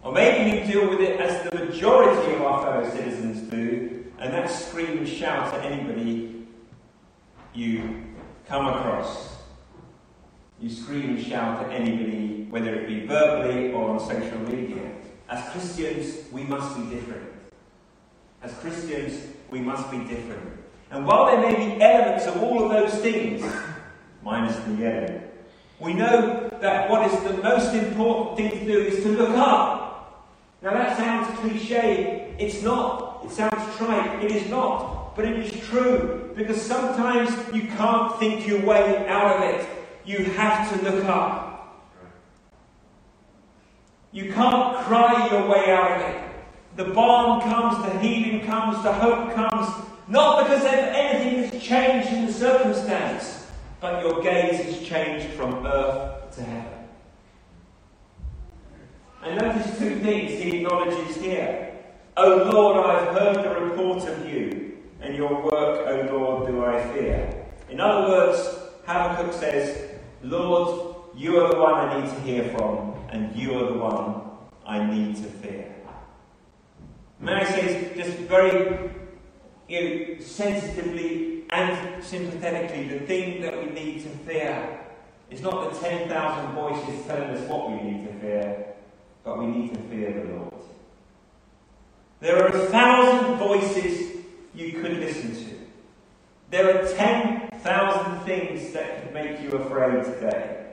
Or 0.05 0.11
maybe 0.11 0.51
you 0.51 0.71
deal 0.71 0.87
with 0.87 0.99
it 0.99 1.19
as 1.19 1.49
the 1.49 1.65
majority 1.65 2.35
of 2.35 2.43
our 2.43 2.61
fellow 2.61 2.95
citizens 2.95 3.41
do, 3.49 4.05
and 4.19 4.31
that's 4.31 4.65
scream 4.65 4.99
and 4.99 5.09
shout 5.09 5.51
at 5.55 5.65
anybody 5.65 6.45
you 7.55 8.03
come 8.47 8.67
across. 8.67 9.35
You 10.61 10.69
scream 10.69 11.17
and 11.17 11.25
shout 11.25 11.65
at 11.65 11.71
anybody, 11.71 12.45
whether 12.51 12.75
it 12.75 12.87
be 12.87 13.07
verbally 13.07 13.71
or 13.71 13.89
on 13.89 13.99
social 13.99 14.37
media. 14.41 14.91
As 15.27 15.43
Christians, 15.49 16.31
we 16.31 16.43
must 16.43 16.77
be 16.77 16.95
different. 16.95 17.27
As 18.43 18.53
Christians, 18.59 19.25
we 19.49 19.59
must 19.59 19.89
be 19.89 19.97
different. 19.97 20.59
And 20.91 21.07
while 21.07 21.25
there 21.25 21.41
may 21.41 21.55
be 21.55 21.81
elements 21.81 22.27
of 22.27 22.43
all 22.43 22.63
of 22.63 22.69
those 22.69 23.01
things, 23.01 23.43
minus 24.21 24.55
the 24.65 24.73
yellow, 24.75 25.21
we 25.79 25.95
know 25.95 26.47
that 26.61 26.91
what 26.91 27.11
is 27.11 27.23
the 27.23 27.41
most 27.41 27.73
important 27.73 28.37
thing 28.37 28.51
to 28.51 28.65
do 28.65 28.79
is 28.81 29.03
to 29.03 29.09
look 29.09 29.31
up. 29.31 29.84
Now 30.65 30.73
that 30.73 30.97
sounds 30.97 31.39
cliche. 31.39 32.33
It's 32.39 32.63
not. 32.63 33.23
It 33.23 33.29
sounds 33.29 33.77
trite. 33.77 34.23
It 34.23 34.31
is 34.31 34.49
not. 34.49 35.15
But 35.15 35.25
it 35.25 35.37
is 35.37 35.63
true. 35.67 36.33
Because 36.35 36.59
sometimes 36.59 37.29
you 37.53 37.67
can't 37.77 38.17
think 38.17 38.47
your 38.47 38.65
way 38.65 39.07
out 39.07 39.35
of 39.35 39.41
it. 39.43 39.69
You 40.05 40.25
have 40.31 40.73
to 40.73 40.89
look 40.89 41.05
up. 41.05 41.85
You 44.11 44.33
can't 44.33 44.77
cry 44.85 45.29
your 45.29 45.47
way 45.47 45.71
out 45.71 45.91
of 45.91 46.09
it. 46.09 46.21
The 46.77 46.85
balm 46.85 47.41
comes, 47.41 47.85
the 47.85 47.99
healing 47.99 48.43
comes, 48.47 48.81
the 48.83 48.91
hope 48.91 49.35
comes, 49.35 49.69
not 50.07 50.43
because 50.43 50.65
anything 50.65 51.43
has 51.43 51.61
changed 51.61 52.09
in 52.11 52.25
the 52.25 52.33
circumstance, 52.33 53.47
but 53.79 54.03
your 54.03 54.21
gaze 54.21 54.61
has 54.61 54.81
changed 54.81 55.27
from 55.35 55.65
earth 55.65 56.35
to 56.35 56.43
heaven. 56.43 56.74
And 59.25 59.41
notice 59.41 59.79
two 59.79 59.99
things 60.01 60.31
he 60.39 60.57
acknowledges 60.57 61.15
here. 61.15 61.73
O 62.15 62.47
Lord, 62.53 62.85
I 62.85 63.03
have 63.03 63.15
heard 63.15 63.43
the 63.43 63.59
report 63.59 64.07
of 64.07 64.29
you, 64.29 64.77
and 65.01 65.15
your 65.15 65.41
work, 65.41 65.87
O 65.87 66.15
Lord, 66.15 66.47
do 66.47 66.63
I 66.63 66.93
fear. 66.93 67.45
In 67.67 67.79
other 67.79 68.07
words, 68.07 68.47
Habakkuk 68.85 69.33
says, 69.33 69.89
Lord, 70.21 70.95
you 71.15 71.37
are 71.39 71.49
the 71.49 71.59
one 71.59 71.73
I 71.73 72.01
need 72.01 72.09
to 72.09 72.19
hear 72.21 72.49
from, 72.55 72.93
and 73.09 73.35
you 73.35 73.55
are 73.55 73.65
the 73.65 73.79
one 73.79 74.21
I 74.63 74.85
need 74.85 75.15
to 75.15 75.23
fear. 75.23 75.73
May 77.19 77.33
I 77.33 77.45
say, 77.45 77.93
just 77.95 78.17
very 78.29 78.91
you 79.67 79.81
know, 79.81 80.21
sensitively 80.21 81.45
and 81.49 82.03
sympathetically, 82.03 82.89
the 82.89 83.05
thing 83.07 83.41
that 83.41 83.57
we 83.57 83.71
need 83.71 84.03
to 84.03 84.09
fear 84.09 84.81
is 85.31 85.41
not 85.41 85.73
the 85.73 85.79
10,000 85.79 86.53
voices 86.53 87.05
telling 87.07 87.31
us 87.31 87.49
what 87.49 87.71
we 87.71 87.77
need 87.77 88.05
to 88.05 88.13
fear, 88.19 88.74
but 89.25 89.39
we 89.39 89.47
need 89.47 89.73
to 89.73 89.79
fear 89.89 90.13
the 90.13 90.33
Lord. 90.33 90.53
There 92.21 92.41
are 92.41 92.47
a 92.47 92.65
thousand 92.67 93.37
voices 93.37 94.11
you 94.53 94.73
could 94.73 94.99
listen 94.99 95.35
to. 95.35 95.55
There 96.51 96.79
are 96.79 96.87
10,000 96.87 98.19
things 98.19 98.71
that 98.73 99.01
could 99.01 99.13
make 99.13 99.41
you 99.41 99.49
afraid 99.49 100.05
today. 100.05 100.67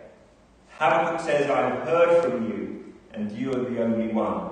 Habakkuk 0.79 1.21
says, 1.21 1.51
I 1.51 1.71
have 1.71 1.89
heard 1.89 2.23
from 2.23 2.49
you, 2.49 2.93
and 3.15 3.33
you 3.33 3.53
are 3.53 3.65
the 3.65 3.83
only 3.83 4.09
one 4.09 4.51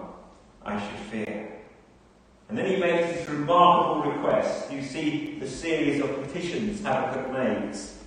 I 0.64 0.80
should 0.80 0.99
fear. 1.11 1.52
And 2.49 2.59
then 2.59 2.66
he 2.66 2.76
makes 2.76 3.12
this 3.12 3.28
remarkable 3.28 4.11
request. 4.11 4.73
You 4.73 4.83
see 4.83 5.38
the 5.38 5.49
series 5.49 6.02
of 6.02 6.23
petitions 6.23 6.80
Habakkuk 6.80 7.33
makes. 7.33 7.99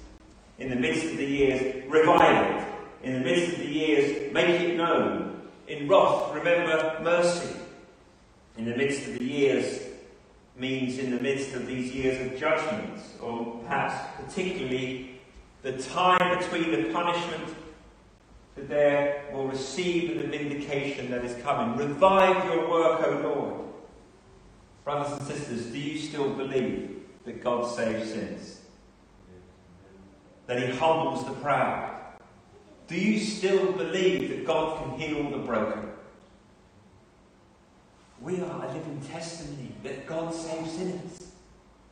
In 0.57 0.69
the 0.69 0.75
midst 0.75 1.05
of 1.05 1.17
the 1.17 1.25
years, 1.25 1.85
revive 1.87 2.57
it. 2.57 2.67
In 3.03 3.13
the 3.13 3.19
midst 3.19 3.53
of 3.53 3.59
the 3.59 3.71
years, 3.71 4.33
make 4.33 4.61
it 4.61 4.75
known. 4.75 5.32
In 5.67 5.87
wrath, 5.87 6.33
remember 6.33 6.99
mercy. 7.01 7.55
In 8.57 8.65
the 8.65 8.75
midst 8.75 9.07
of 9.07 9.17
the 9.19 9.25
years 9.25 9.81
means 10.55 10.99
in 10.99 11.11
the 11.15 11.21
midst 11.21 11.55
of 11.55 11.65
these 11.65 11.93
years 11.93 12.21
of 12.25 12.39
judgment, 12.39 12.99
or 13.21 13.59
perhaps 13.63 13.95
particularly 14.23 15.19
the 15.63 15.81
time 15.81 16.37
between 16.37 16.71
the 16.71 16.91
punishment 16.93 17.55
that 18.55 18.69
they 18.69 19.21
will 19.33 19.47
receive 19.47 20.11
and 20.11 20.19
the 20.19 20.37
vindication 20.37 21.09
that 21.09 21.25
is 21.25 21.41
coming. 21.41 21.77
Revive 21.77 22.45
your 22.45 22.69
work, 22.69 23.01
O 23.07 23.11
Lord. 23.23 23.63
Brothers 24.83 25.17
and 25.17 25.27
sisters, 25.27 25.65
do 25.67 25.79
you 25.79 25.97
still 25.97 26.33
believe 26.33 26.99
that 27.25 27.43
God 27.43 27.73
saves 27.73 28.11
sinners? 28.11 28.59
That 30.45 30.61
He 30.61 30.77
humbles 30.77 31.25
the 31.25 31.31
proud? 31.31 31.92
Do 32.93 32.99
you 32.99 33.19
still 33.19 33.71
believe 33.71 34.29
that 34.29 34.45
God 34.45 34.77
can 34.77 34.99
heal 34.99 35.31
the 35.31 35.39
broken? 35.39 35.89
We 38.21 38.39
are 38.39 38.65
a 38.65 38.67
living 38.67 39.01
testimony 39.01 39.71
that 39.81 40.05
God 40.05 40.31
saves 40.31 40.73
sinners, 40.73 41.31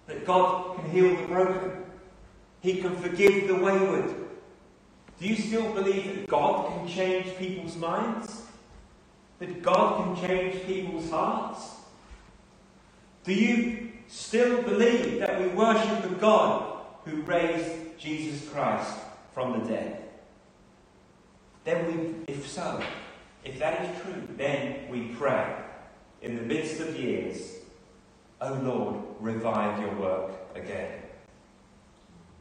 that 0.05 0.27
God 0.27 0.75
can 0.75 0.91
heal 0.91 1.15
the 1.15 1.24
broken, 1.24 1.86
He 2.60 2.81
can 2.81 2.96
forgive 2.98 3.48
the 3.48 3.55
wayward. 3.55 4.13
Do 5.20 5.27
you 5.27 5.36
still 5.38 5.74
believe 5.74 6.17
that 6.17 6.27
God 6.27 6.70
can 6.70 6.88
change 6.88 7.36
people's 7.36 7.77
minds? 7.77 8.43
That 9.39 9.63
God 9.63 10.03
can 10.20 10.27
change 10.27 10.63
people's 10.67 11.10
hearts? 11.10 11.77
Do 13.24 13.34
you 13.34 13.89
still 14.08 14.62
believe 14.62 15.20
that 15.22 15.41
we 15.41 15.48
worship 15.48 16.03
the 16.03 16.10
God 16.10 16.84
who 17.05 17.24
raised 17.24 17.98
Jesus 17.98 18.48
Christ 18.48 19.00
from 19.34 19.60
the 19.60 19.67
dead? 19.67 20.00
Then 21.63 21.85
we, 21.85 22.33
if 22.33 22.47
so, 22.47 22.81
if 23.43 23.59
that 23.59 23.83
is 23.83 24.01
true, 24.01 24.21
then 24.37 24.89
we 24.89 25.09
pray 25.15 25.55
in 26.21 26.35
the 26.35 26.41
midst 26.41 26.79
of 26.79 26.99
years, 26.99 27.57
O 28.41 28.53
Lord, 28.53 28.95
revive 29.19 29.79
your 29.81 29.93
work 29.95 30.31
again. 30.55 31.01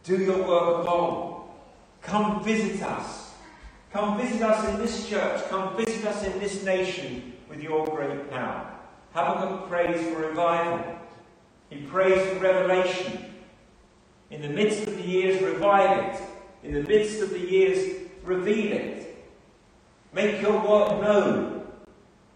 Do 0.04 0.16
your 0.16 0.46
work 0.46 0.88
old. 0.88 1.50
Come 2.02 2.42
visit 2.42 2.82
us. 2.82 3.34
Come 3.92 4.18
visit 4.18 4.42
us 4.42 4.68
in 4.68 4.78
this 4.78 5.08
church. 5.08 5.42
Come 5.48 5.76
visit 5.76 6.06
us 6.06 6.24
in 6.24 6.38
this 6.38 6.62
nation 6.64 7.34
with 7.48 7.62
your 7.62 7.86
great 7.86 8.30
power. 8.30 8.70
Habakkuk 9.12 9.68
prays 9.68 10.00
for 10.08 10.20
revival. 10.20 10.96
He 11.68 11.82
prays 11.82 12.26
for 12.28 12.38
revelation. 12.40 13.24
In 14.30 14.42
the 14.42 14.48
midst 14.48 14.86
of 14.86 14.96
the 14.96 15.02
years, 15.02 15.42
revive 15.42 16.14
it. 16.14 16.22
In 16.62 16.72
the 16.72 16.82
midst 16.82 17.20
of 17.20 17.30
the 17.30 17.38
years, 17.38 18.08
reveal 18.22 18.72
it. 18.72 19.09
Make 20.12 20.42
your 20.42 20.60
work 20.60 21.00
known. 21.00 21.66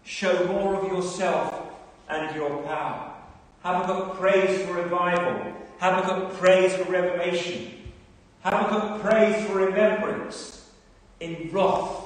Show 0.03 0.47
more 0.47 0.75
of 0.75 0.91
yourself 0.91 1.73
and 2.07 2.35
your 2.35 2.61
power. 2.63 3.13
Habakkuk 3.63 4.17
prays 4.17 4.65
for 4.65 4.73
revival. 4.73 5.53
Habakkuk 5.79 6.37
prays 6.37 6.73
for 6.75 6.83
revelation. 6.91 7.71
Habakkuk 8.43 9.01
prays 9.01 9.45
for 9.45 9.55
remembrance. 9.55 10.69
In 11.19 11.49
wrath, 11.51 12.05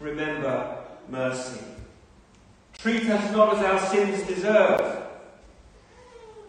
remember 0.00 0.84
mercy. 1.08 1.60
Treat 2.74 3.08
us 3.08 3.32
not 3.32 3.56
as 3.56 3.64
our 3.64 3.90
sins 3.90 4.26
deserve. 4.26 5.02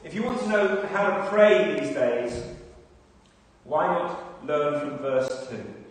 If 0.04 0.14
you 0.14 0.24
want 0.24 0.42
to 0.42 0.50
know 0.50 0.88
how 0.92 1.18
to 1.18 1.30
pray 1.30 1.80
these 1.80 1.96
days, 1.96 2.44
why 3.64 3.88
not 3.88 4.46
learn 4.46 4.80
from 4.82 4.98
verse 4.98 5.48
2? 5.50 5.83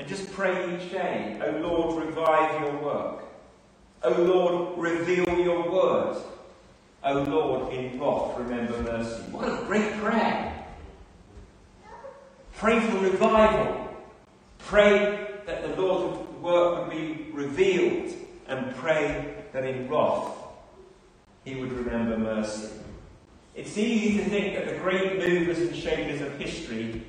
And 0.00 0.08
just 0.08 0.32
pray 0.32 0.74
each 0.74 0.90
day, 0.90 1.38
O 1.44 1.58
Lord, 1.58 2.06
revive 2.06 2.58
your 2.62 2.74
work. 2.78 3.22
O 4.02 4.10
Lord, 4.10 4.78
reveal 4.78 5.28
your 5.38 5.70
word. 5.70 6.16
O 7.04 7.12
Lord, 7.24 7.74
in 7.74 8.00
wrath, 8.00 8.38
remember 8.38 8.82
mercy. 8.82 9.20
What 9.30 9.44
a 9.46 9.62
great 9.66 9.92
prayer! 9.98 10.64
Pray 12.54 12.80
for 12.80 12.96
revival. 12.96 13.94
Pray 14.60 15.28
that 15.44 15.60
the 15.64 15.82
Lord's 15.82 16.18
work 16.40 16.88
would 16.88 16.96
be 16.96 17.26
revealed. 17.34 18.14
And 18.48 18.74
pray 18.76 19.34
that 19.52 19.66
in 19.66 19.86
wrath, 19.86 20.32
he 21.44 21.56
would 21.56 21.72
remember 21.72 22.16
mercy. 22.16 22.70
It's 23.54 23.76
easy 23.76 24.16
to 24.16 24.30
think 24.30 24.54
that 24.54 24.64
the 24.64 24.78
great 24.78 25.18
movers 25.18 25.58
and 25.58 25.76
shakers 25.76 26.22
of 26.22 26.38
history 26.38 27.02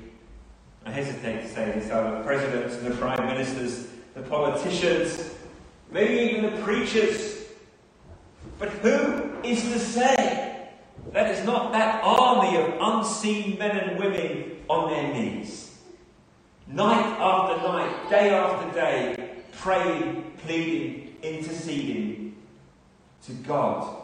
I 0.85 0.91
hesitate 0.91 1.43
to 1.43 1.47
say 1.47 1.71
this, 1.71 1.91
are 1.91 2.17
the 2.17 2.23
presidents 2.23 2.75
and 2.75 2.87
the 2.87 2.95
prime 2.95 3.25
ministers, 3.27 3.87
the 4.15 4.21
politicians, 4.23 5.31
maybe 5.91 6.31
even 6.31 6.55
the 6.55 6.61
preachers. 6.61 7.45
But 8.57 8.69
who 8.69 9.31
is 9.43 9.61
to 9.61 9.79
say 9.79 10.69
that 11.13 11.31
it's 11.31 11.45
not 11.45 11.71
that 11.73 12.01
army 12.03 12.57
of 12.57 12.77
unseen 12.79 13.59
men 13.59 13.77
and 13.77 13.99
women 13.99 14.57
on 14.67 14.89
their 14.89 15.13
knees? 15.13 15.77
Night 16.67 17.17
after 17.19 17.67
night, 17.67 18.09
day 18.09 18.33
after 18.33 18.73
day, 18.73 19.29
praying, 19.51 20.31
pleading, 20.37 21.15
interceding 21.21 22.35
to 23.25 23.33
God 23.33 23.97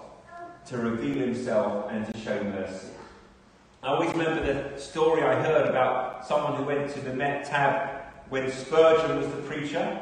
to 0.67 0.77
reveal 0.77 1.19
Himself 1.19 1.89
and 1.89 2.05
to 2.13 2.19
show 2.19 2.43
mercy. 2.43 2.89
I 3.87 3.91
always 3.91 4.11
remember 4.11 4.43
the 4.43 4.77
story 4.77 5.23
I 5.23 5.41
heard 5.41 5.69
about 5.69 6.27
someone 6.27 6.55
who 6.55 6.63
went 6.63 6.89
to 6.91 6.99
the 6.99 7.13
Met 7.13 7.45
Tab 7.45 8.01
when 8.27 8.51
Spurgeon 8.51 9.15
was 9.15 9.27
the 9.27 9.41
preacher, 9.43 10.01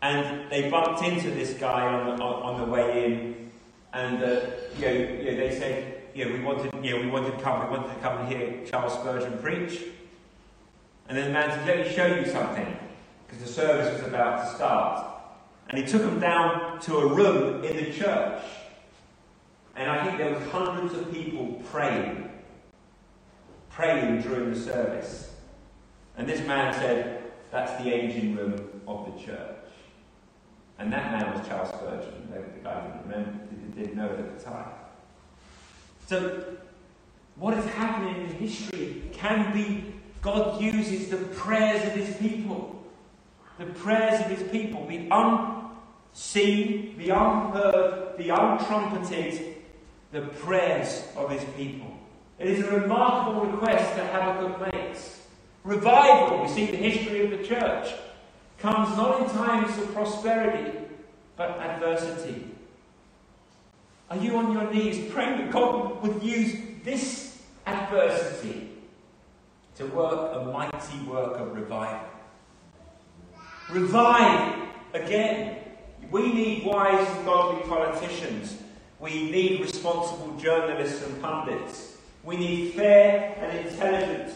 and 0.00 0.48
they 0.48 0.70
bumped 0.70 1.02
into 1.02 1.32
this 1.32 1.54
guy 1.54 1.84
on 1.84 2.16
the, 2.16 2.22
on, 2.22 2.60
the 2.60 2.66
way 2.66 3.04
in, 3.04 3.50
and 3.92 4.22
uh, 4.22 4.42
you, 4.78 4.86
know, 4.86 4.92
you 4.92 5.24
know, 5.24 5.36
they 5.36 5.56
said, 5.58 6.02
you 6.14 6.24
know, 6.24 6.34
we 6.34 6.40
wanted, 6.40 6.84
you 6.84 6.96
know, 6.96 7.02
we 7.02 7.10
wanted 7.10 7.36
to 7.36 7.42
come, 7.42 7.68
we 7.68 7.76
wanted 7.76 7.92
to 7.92 8.00
come 8.00 8.18
and 8.18 8.28
hear 8.28 8.64
Charles 8.64 8.92
Spurgeon 8.92 9.38
preach, 9.38 9.82
and 11.08 11.18
then 11.18 11.26
the 11.26 11.32
man 11.32 11.50
said, 11.50 11.66
"Let 11.66 11.84
me 11.84 11.92
show 11.92 12.06
you 12.06 12.26
something," 12.26 12.76
because 13.26 13.42
the 13.42 13.52
service 13.52 13.92
was 13.92 14.06
about 14.06 14.44
to 14.44 14.54
start, 14.54 15.04
and 15.68 15.78
he 15.80 15.84
took 15.84 16.02
them 16.02 16.20
down 16.20 16.78
to 16.82 16.98
a 16.98 17.12
room 17.12 17.64
in 17.64 17.76
the 17.76 17.92
church. 17.92 18.40
And 19.74 19.90
I 19.90 20.06
think 20.06 20.16
there 20.16 20.32
were 20.32 20.40
hundreds 20.46 20.94
of 20.94 21.12
people 21.12 21.60
praying, 21.70 22.30
praying 23.76 24.22
during 24.22 24.50
the 24.50 24.58
service. 24.58 25.30
And 26.16 26.26
this 26.26 26.44
man 26.46 26.72
said, 26.72 27.24
that's 27.50 27.82
the 27.82 27.92
aging 27.92 28.34
room 28.34 28.82
of 28.88 29.04
the 29.04 29.22
church. 29.22 29.68
And 30.78 30.90
that 30.92 31.12
man 31.12 31.36
was 31.36 31.46
Charles 31.46 31.68
Spurgeon. 31.68 32.32
The 32.32 32.60
guy 32.64 32.80
didn't 32.80 33.02
remember, 33.02 33.38
didn't 33.76 33.94
know 33.94 34.06
it 34.06 34.18
at 34.18 34.38
the 34.38 34.44
time. 34.44 34.68
So, 36.06 36.56
what 37.36 37.52
is 37.58 37.66
happening 37.66 38.16
in 38.24 38.34
history 38.36 39.02
can 39.12 39.52
be 39.52 39.92
God 40.22 40.60
uses 40.60 41.10
the 41.10 41.18
prayers 41.18 41.84
of 41.86 41.92
his 41.92 42.16
people. 42.16 42.82
The 43.58 43.66
prayers 43.66 44.20
of 44.20 44.26
his 44.26 44.48
people, 44.50 44.86
the 44.86 45.08
unseen, 45.10 46.96
the 46.98 47.10
unheard, 47.10 48.16
the 48.16 48.28
untrumpeted, 48.28 49.54
the 50.12 50.22
prayers 50.22 51.04
of 51.16 51.30
his 51.30 51.44
people. 51.56 51.95
It 52.38 52.48
is 52.48 52.64
a 52.64 52.80
remarkable 52.80 53.46
request 53.46 53.96
that 53.96 54.12
Habakkuk 54.12 54.72
makes. 54.72 55.20
Revival, 55.64 56.42
we 56.42 56.48
see 56.48 56.66
the 56.66 56.76
history 56.76 57.24
of 57.24 57.30
the 57.30 57.46
church, 57.46 57.94
comes 58.58 58.96
not 58.96 59.22
in 59.22 59.30
times 59.30 59.76
of 59.78 59.92
prosperity, 59.92 60.78
but 61.36 61.58
adversity. 61.58 62.50
Are 64.10 64.16
you 64.16 64.36
on 64.36 64.52
your 64.52 64.72
knees 64.72 65.10
praying 65.12 65.38
that 65.38 65.50
God 65.50 66.02
would 66.02 66.22
use 66.22 66.56
this 66.84 67.42
adversity 67.66 68.70
to 69.76 69.86
work 69.86 70.36
a 70.36 70.44
mighty 70.44 70.98
work 71.06 71.38
of 71.38 71.54
revival? 71.54 72.08
Revive 73.70 74.68
again. 74.94 75.58
We 76.10 76.32
need 76.32 76.64
wise 76.64 77.08
and 77.16 77.24
godly 77.24 77.68
politicians 77.68 78.56
we 78.98 79.30
need 79.30 79.60
responsible 79.60 80.36
journalists 80.38 81.04
and 81.06 81.20
pundits. 81.20 81.85
We 82.26 82.36
need 82.36 82.74
fair 82.74 83.36
and 83.38 83.68
intelligent 83.68 84.34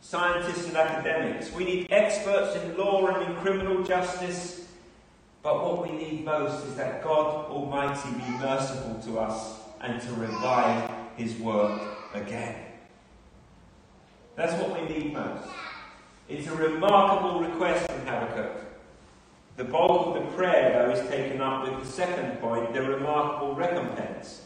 scientists 0.00 0.68
and 0.68 0.76
academics. 0.76 1.52
We 1.52 1.64
need 1.64 1.86
experts 1.90 2.54
in 2.56 2.78
law 2.78 3.08
and 3.08 3.28
in 3.28 3.36
criminal 3.38 3.82
justice. 3.82 4.68
But 5.42 5.64
what 5.64 5.82
we 5.82 5.96
need 5.96 6.24
most 6.24 6.64
is 6.66 6.76
that 6.76 7.02
God 7.02 7.50
Almighty 7.50 8.10
be 8.12 8.30
merciful 8.38 9.00
to 9.06 9.18
us 9.18 9.56
and 9.80 10.00
to 10.00 10.12
revive 10.12 10.88
His 11.16 11.34
work 11.40 11.82
again. 12.14 12.54
That's 14.36 14.54
what 14.62 14.80
we 14.80 14.88
need 14.88 15.12
most. 15.12 15.48
It's 16.28 16.46
a 16.46 16.54
remarkable 16.54 17.40
request 17.40 17.90
from 17.90 18.00
Habakkuk. 18.02 18.52
The 19.56 19.64
bulk 19.64 20.16
of 20.16 20.22
the 20.22 20.30
prayer, 20.36 20.72
though, 20.72 20.92
is 20.92 21.10
taken 21.10 21.40
up 21.40 21.64
with 21.64 21.84
the 21.84 21.90
second 21.90 22.40
point, 22.40 22.72
the 22.72 22.82
remarkable 22.82 23.56
recompense. 23.56 24.42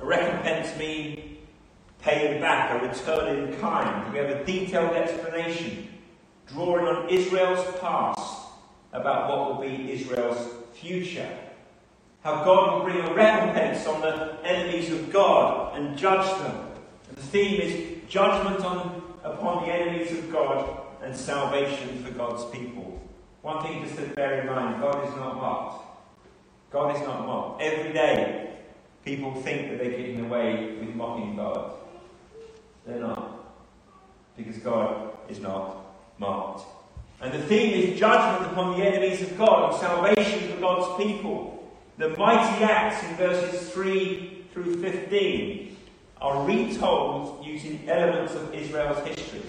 A 0.00 0.04
recompense 0.04 0.76
means 0.76 1.29
back, 2.40 2.80
a 2.80 2.86
return 2.86 3.36
in 3.36 3.60
kind. 3.60 4.12
We 4.12 4.18
have 4.18 4.30
a 4.30 4.44
detailed 4.44 4.96
explanation 4.96 5.88
drawing 6.46 6.86
on 6.86 7.08
Israel's 7.08 7.64
past 7.80 8.48
about 8.92 9.28
what 9.28 9.48
will 9.48 9.68
be 9.68 9.92
Israel's 9.92 10.48
future. 10.74 11.28
How 12.22 12.44
God 12.44 12.74
will 12.74 12.84
bring 12.84 13.00
a 13.04 13.14
recompense 13.14 13.86
on 13.86 14.00
the 14.00 14.38
enemies 14.44 14.90
of 14.92 15.12
God 15.12 15.78
and 15.78 15.96
judge 15.96 16.28
them. 16.40 16.66
And 17.08 17.16
the 17.16 17.22
theme 17.22 17.60
is 17.60 18.10
judgment 18.10 18.64
on 18.64 19.00
upon 19.22 19.66
the 19.66 19.72
enemies 19.72 20.12
of 20.12 20.30
God 20.32 20.80
and 21.02 21.16
salvation 21.16 22.02
for 22.02 22.10
God's 22.12 22.44
people. 22.50 23.00
One 23.42 23.62
thing 23.62 23.82
just 23.82 23.96
to 23.96 24.02
bear 24.08 24.42
in 24.42 24.46
mind 24.46 24.80
God 24.80 25.08
is 25.08 25.14
not 25.16 25.36
mocked. 25.36 25.86
God 26.70 26.94
is 26.94 27.02
not 27.02 27.26
mocked. 27.26 27.62
Every 27.62 27.92
day, 27.92 28.50
people 29.04 29.34
think 29.42 29.70
that 29.70 29.78
they're 29.78 29.96
getting 29.96 30.24
away 30.24 30.76
with 30.78 30.94
mocking 30.94 31.36
God. 31.36 31.72
They're 32.90 33.00
not. 33.00 33.54
Because 34.36 34.58
God 34.58 35.12
is 35.28 35.38
not 35.38 35.76
mocked. 36.18 36.66
And 37.20 37.32
the 37.32 37.42
theme 37.42 37.72
is 37.72 38.00
judgment 38.00 38.50
upon 38.50 38.78
the 38.78 38.84
enemies 38.84 39.22
of 39.22 39.38
God 39.38 39.70
and 39.70 39.80
salvation 39.80 40.50
for 40.50 40.60
God's 40.60 41.04
people. 41.04 41.70
The 41.98 42.08
mighty 42.10 42.64
acts 42.64 43.04
in 43.04 43.14
verses 43.14 43.70
3 43.70 44.44
through 44.52 44.82
15 44.82 45.76
are 46.20 46.44
retold 46.44 47.46
using 47.46 47.88
elements 47.88 48.34
of 48.34 48.52
Israel's 48.54 49.06
history. 49.06 49.42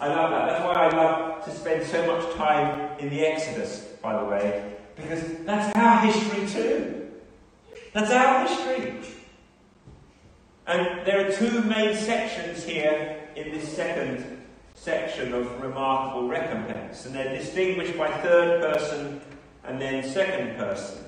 I 0.00 0.08
love 0.08 0.30
that. 0.30 0.46
That's 0.46 0.64
why 0.64 0.72
I 0.72 0.96
love 0.96 1.44
to 1.44 1.50
spend 1.50 1.86
so 1.86 2.06
much 2.06 2.34
time 2.36 2.98
in 2.98 3.10
the 3.10 3.26
Exodus, 3.26 3.80
by 4.00 4.18
the 4.18 4.24
way, 4.24 4.76
because 4.96 5.22
that's 5.44 5.76
our 5.76 6.00
history 6.00 6.46
too. 6.46 7.10
That's 7.92 8.10
our 8.10 8.46
history. 8.46 9.17
And 10.68 11.06
there 11.06 11.26
are 11.26 11.32
two 11.32 11.62
main 11.62 11.96
sections 11.96 12.62
here 12.62 13.18
in 13.36 13.52
this 13.52 13.74
second 13.74 14.42
section 14.74 15.32
of 15.32 15.62
remarkable 15.62 16.28
recompense, 16.28 17.06
and 17.06 17.14
they're 17.14 17.34
distinguished 17.34 17.96
by 17.96 18.10
third 18.18 18.60
person 18.60 19.22
and 19.64 19.80
then 19.80 20.06
second 20.06 20.58
person. 20.58 21.04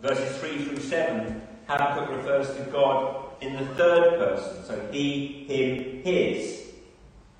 Verses 0.00 0.38
3 0.38 0.64
through 0.64 0.80
7, 0.80 1.42
Habakkuk 1.68 2.16
refers 2.16 2.48
to 2.56 2.62
God 2.72 3.26
in 3.42 3.52
the 3.56 3.66
third 3.74 4.18
person, 4.18 4.64
so 4.64 4.88
he, 4.90 5.44
him, 5.46 6.02
his. 6.02 6.72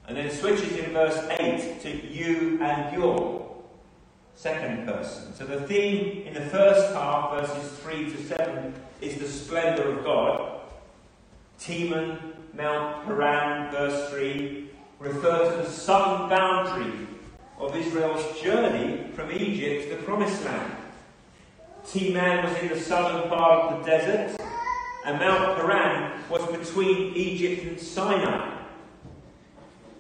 And 0.06 0.18
then 0.18 0.30
switches 0.30 0.76
in 0.76 0.92
verse 0.92 1.16
8 1.40 1.80
to 1.80 2.08
you 2.08 2.62
and 2.62 2.94
your, 2.94 3.42
second 4.34 4.86
person. 4.86 5.34
So 5.34 5.44
the 5.44 5.66
theme 5.66 6.26
in 6.26 6.34
the 6.34 6.40
first 6.42 6.92
half, 6.94 7.30
verses 7.30 7.78
3 7.78 8.10
to 8.10 8.22
7, 8.24 8.74
is 9.00 9.16
the 9.16 9.28
splendour 9.28 9.98
of 9.98 10.04
God. 10.04 10.51
Teman, 11.62 12.18
Mount 12.54 13.06
Paran, 13.06 13.70
verse 13.70 14.10
3, 14.10 14.68
refer 14.98 15.48
to 15.48 15.62
the 15.62 15.70
southern 15.70 16.28
boundary 16.28 17.06
of 17.56 17.76
Israel's 17.76 18.40
journey 18.40 19.04
from 19.14 19.30
Egypt 19.30 19.88
to 19.88 19.96
the 19.96 20.02
Promised 20.02 20.44
Land. 20.44 20.72
Teman 21.86 22.42
was 22.42 22.56
in 22.58 22.68
the 22.68 22.80
southern 22.80 23.28
part 23.28 23.72
of 23.72 23.78
the 23.78 23.90
desert, 23.90 24.40
and 25.06 25.20
Mount 25.20 25.56
Paran 25.56 26.20
was 26.28 26.44
between 26.50 27.14
Egypt 27.14 27.62
and 27.62 27.80
Sinai. 27.80 28.58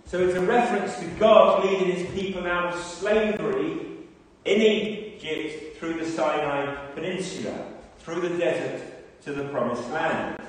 So 0.06 0.18
it's 0.18 0.34
a 0.34 0.40
reference 0.40 0.98
to 0.98 1.06
God 1.20 1.64
leading 1.64 1.92
his 1.92 2.10
people 2.10 2.44
out 2.44 2.74
of 2.74 2.80
slavery 2.82 3.86
in 4.44 4.60
Egypt 4.60 5.76
through 5.78 5.94
the 5.94 6.10
Sinai 6.10 6.74
Peninsula, 6.96 7.68
through 8.00 8.20
the 8.20 8.36
desert 8.36 8.82
to 9.22 9.32
the 9.32 9.44
Promised 9.44 9.88
Land. 9.90 10.42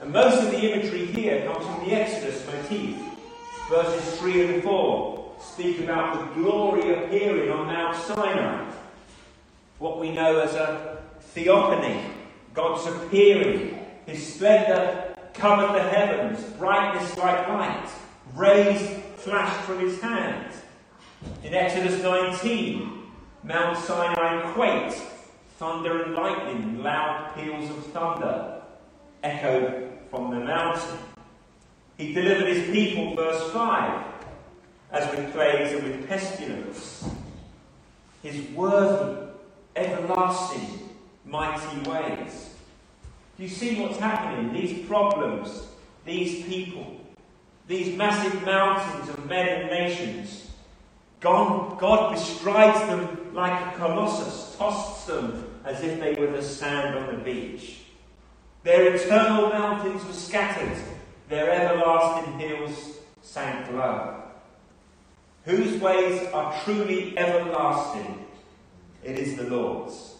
And 0.00 0.12
most 0.14 0.42
of 0.42 0.50
the 0.50 0.72
imagery 0.72 1.04
here 1.04 1.44
comes 1.44 1.66
from 1.66 1.86
the 1.86 1.92
Exodus 1.92 2.46
motif. 2.46 2.96
Verses 3.68 4.18
3 4.18 4.54
and 4.54 4.62
4 4.62 5.36
speak 5.38 5.80
about 5.80 6.34
the 6.34 6.40
glory 6.40 6.94
appearing 6.94 7.50
on 7.50 7.66
Mount 7.66 7.94
Sinai. 7.96 8.64
What 9.78 10.00
we 10.00 10.10
know 10.10 10.40
as 10.40 10.54
a 10.54 11.02
theophany, 11.20 12.02
God's 12.54 12.86
appearing. 12.86 13.78
His 14.06 14.34
splendour 14.34 15.14
covered 15.34 15.78
the 15.78 15.82
heavens, 15.82 16.42
brightness 16.54 17.16
like 17.18 17.46
light. 17.48 17.88
Rays 18.34 18.98
flashed 19.16 19.60
from 19.66 19.80
his 19.80 20.00
hand. 20.00 20.50
In 21.44 21.52
Exodus 21.52 22.02
19, 22.02 23.02
Mount 23.42 23.76
Sinai 23.76 24.50
quaked, 24.52 24.94
thunder 25.58 26.04
and 26.04 26.14
lightning, 26.14 26.82
loud 26.82 27.34
peals 27.34 27.68
of 27.68 27.86
thunder 27.88 28.62
echoed 29.22 29.89
from 30.10 30.30
the 30.30 30.40
mountain. 30.40 30.98
He 31.96 32.12
delivered 32.12 32.48
his 32.48 32.70
people, 32.70 33.14
verse 33.14 33.52
5, 33.52 34.04
as 34.90 35.16
with 35.16 35.32
plagues 35.32 35.72
and 35.72 35.84
with 35.84 36.08
pestilence. 36.08 37.08
His 38.22 38.50
worthy, 38.50 39.28
everlasting, 39.76 40.90
mighty 41.24 41.88
ways. 41.88 42.54
Do 43.36 43.44
you 43.44 43.48
see 43.48 43.80
what's 43.80 43.98
happening? 43.98 44.52
These 44.52 44.86
problems, 44.86 45.68
these 46.04 46.44
people, 46.44 47.00
these 47.68 47.96
massive 47.96 48.44
mountains 48.44 49.08
of 49.08 49.26
men 49.26 49.48
and 49.48 49.70
nations. 49.70 50.50
God, 51.20 51.78
God 51.78 52.12
bestrides 52.12 52.80
them 52.88 53.32
like 53.34 53.74
a 53.74 53.78
colossus, 53.78 54.56
tosses 54.56 55.06
them 55.06 55.46
as 55.64 55.82
if 55.82 56.00
they 56.00 56.14
were 56.14 56.32
the 56.32 56.42
sand 56.42 56.98
on 56.98 57.06
the 57.14 57.22
beach. 57.22 57.80
Their 58.62 58.94
eternal 58.94 59.48
mountains 59.48 60.04
were 60.04 60.12
scattered, 60.12 60.76
their 61.28 61.50
everlasting 61.50 62.38
hills 62.38 62.98
sank 63.22 63.70
low. 63.72 64.22
Whose 65.44 65.80
ways 65.80 66.28
are 66.34 66.60
truly 66.62 67.16
everlasting? 67.16 68.26
It 69.02 69.18
is 69.18 69.36
the 69.36 69.44
Lord's. 69.44 70.16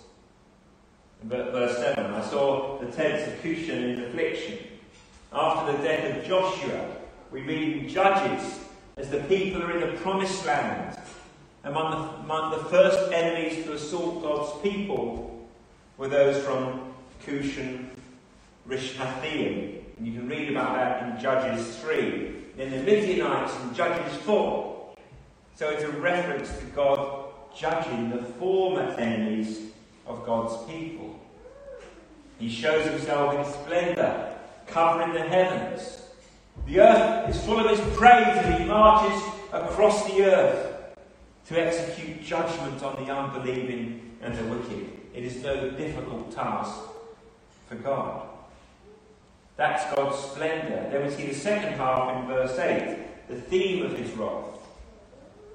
Verse 1.22 1.76
7 1.76 2.14
I 2.14 2.24
saw 2.30 2.78
the 2.78 2.90
tents 2.90 3.28
of 3.28 3.42
Cushan 3.42 3.90
in 3.90 4.04
affliction. 4.04 4.58
After 5.32 5.76
the 5.76 5.82
death 5.82 6.16
of 6.16 6.24
Joshua, 6.24 6.96
we 7.30 7.42
read 7.42 7.76
in 7.76 7.88
Judges 7.88 8.60
as 8.96 9.10
the 9.10 9.20
people 9.24 9.62
are 9.62 9.70
in 9.72 9.80
the 9.80 10.00
promised 10.00 10.46
land. 10.46 10.96
Among 11.64 11.92
the, 11.92 12.14
among 12.24 12.52
the 12.52 12.64
first 12.70 13.12
enemies 13.12 13.64
to 13.66 13.74
assault 13.74 14.22
God's 14.22 14.62
people 14.62 15.46
were 15.98 16.08
those 16.08 16.42
from 16.42 16.94
Cushan 17.22 17.90
Rishathaim. 18.70 19.82
And 19.98 20.06
you 20.06 20.14
can 20.14 20.28
read 20.28 20.50
about 20.50 20.76
that 20.76 21.02
in 21.02 21.20
Judges 21.20 21.76
3. 21.80 22.36
Then 22.56 22.70
the 22.70 22.82
Midianites 22.82 23.52
in 23.62 23.74
Judges 23.74 24.16
4. 24.22 24.94
So 25.56 25.68
it's 25.68 25.82
a 25.82 25.90
reference 25.90 26.56
to 26.58 26.64
God 26.66 27.26
judging 27.54 28.10
the 28.10 28.22
former 28.22 28.94
enemies 28.98 29.72
of 30.06 30.24
God's 30.24 30.64
people. 30.70 31.18
He 32.38 32.48
shows 32.48 32.86
himself 32.86 33.34
in 33.34 33.52
splendour, 33.52 34.32
covering 34.66 35.12
the 35.12 35.20
heavens 35.20 36.00
the 36.66 36.80
earth 36.80 37.34
is 37.34 37.44
full 37.44 37.58
of 37.58 37.68
his 37.68 37.96
praise 37.96 38.58
he 38.58 38.64
marches 38.64 39.22
across 39.52 40.06
the 40.06 40.24
earth 40.24 40.94
to 41.46 41.60
execute 41.60 42.22
judgment 42.22 42.82
on 42.82 43.04
the 43.04 43.12
unbelieving 43.12 44.16
and 44.22 44.36
the 44.36 44.44
wicked. 44.44 44.88
It 45.14 45.24
is 45.24 45.42
no 45.42 45.70
difficult 45.70 46.30
task 46.32 46.78
for 47.68 47.74
God. 47.76 48.28
That's 49.60 49.94
God's 49.94 50.18
splendour. 50.18 50.88
Then 50.90 51.04
we 51.04 51.10
see 51.12 51.26
the 51.26 51.34
second 51.34 51.74
half 51.74 52.16
in 52.16 52.26
verse 52.28 52.58
8, 52.58 52.96
the 53.28 53.34
theme 53.34 53.84
of 53.84 53.94
his 53.94 54.10
wrath. 54.12 54.58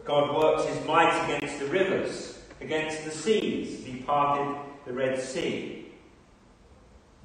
God 0.03 0.35
works 0.35 0.65
his 0.65 0.85
might 0.85 1.23
against 1.23 1.57
the 1.57 1.65
rivers, 1.65 2.37
against 2.61 3.03
the 3.03 3.09
seas. 3.09 3.83
He 3.83 4.03
parted 4.03 4.57
the 4.85 4.93
Red 4.93 5.19
Sea. 5.19 5.87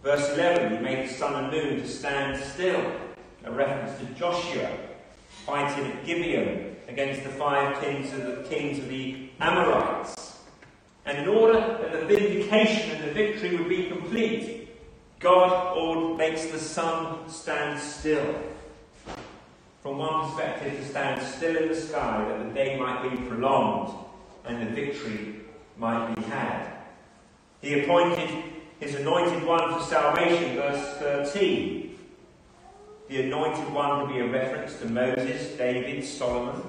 Verse 0.03 0.27
11, 0.31 0.79
he 0.79 0.83
made 0.83 1.07
the 1.07 1.13
sun 1.13 1.45
and 1.45 1.53
moon 1.53 1.83
to 1.83 1.87
stand 1.87 2.43
still 2.43 2.83
a 3.45 3.53
reference 3.53 3.99
to 3.99 4.07
Joshua 4.19 4.71
fighting 5.45 5.85
at 5.85 6.07
Gibeon 6.07 6.77
against 6.89 7.25
the 7.25 7.29
five 7.29 7.79
kings 7.83 8.11
of 8.15 8.25
the 8.25 8.49
kings 8.49 8.79
of 8.79 8.89
the 8.89 9.29
Amorites. 9.39 10.39
And 11.05 11.19
in 11.19 11.29
order 11.29 11.61
that 11.61 11.93
the 11.93 12.07
vindication 12.07 12.93
and 12.93 13.05
the 13.05 13.13
victory 13.13 13.55
would 13.55 13.69
be 13.69 13.91
complete, 13.91 14.60
God 15.21 16.19
makes 16.19 16.47
the 16.47 16.59
sun 16.59 17.29
stand 17.29 17.79
still. 17.79 18.35
From 19.83 19.99
one 19.99 20.29
perspective, 20.29 20.79
to 20.79 20.85
stand 20.87 21.23
still 21.23 21.57
in 21.57 21.69
the 21.69 21.75
sky 21.75 22.25
that 22.29 22.49
the 22.49 22.55
day 22.55 22.79
might 22.79 23.09
be 23.09 23.17
prolonged 23.29 23.95
and 24.45 24.61
the 24.61 24.71
victory 24.75 25.37
might 25.79 26.15
be 26.15 26.23
had. 26.23 26.73
He 27.63 27.81
appointed 27.81 28.31
his 28.79 28.95
anointed 28.97 29.47
one 29.47 29.75
for 29.75 29.85
salvation, 29.85 30.57
verse 30.57 30.99
13 30.99 31.91
the 33.11 33.23
anointed 33.23 33.75
one 33.75 34.07
to 34.07 34.15
be 34.15 34.21
a 34.21 34.27
reference 34.29 34.79
to 34.79 34.89
Moses, 34.89 35.57
David, 35.57 36.05
Solomon, 36.05 36.63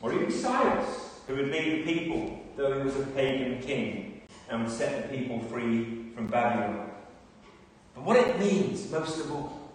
or 0.00 0.12
even 0.12 0.32
Cyrus, 0.32 1.20
who 1.28 1.36
would 1.36 1.46
lead 1.46 1.86
the 1.86 1.94
people, 1.94 2.40
though 2.56 2.76
he 2.76 2.82
was 2.82 2.96
a 2.96 3.06
pagan 3.06 3.62
king, 3.62 4.22
and 4.50 4.64
would 4.64 4.72
set 4.72 5.08
the 5.08 5.16
people 5.16 5.38
free 5.42 6.10
from 6.16 6.26
Babylon. 6.26 6.90
But 7.94 8.04
what 8.04 8.16
it 8.16 8.38
means, 8.38 8.90
most 8.90 9.20
of 9.20 9.32
all, 9.32 9.70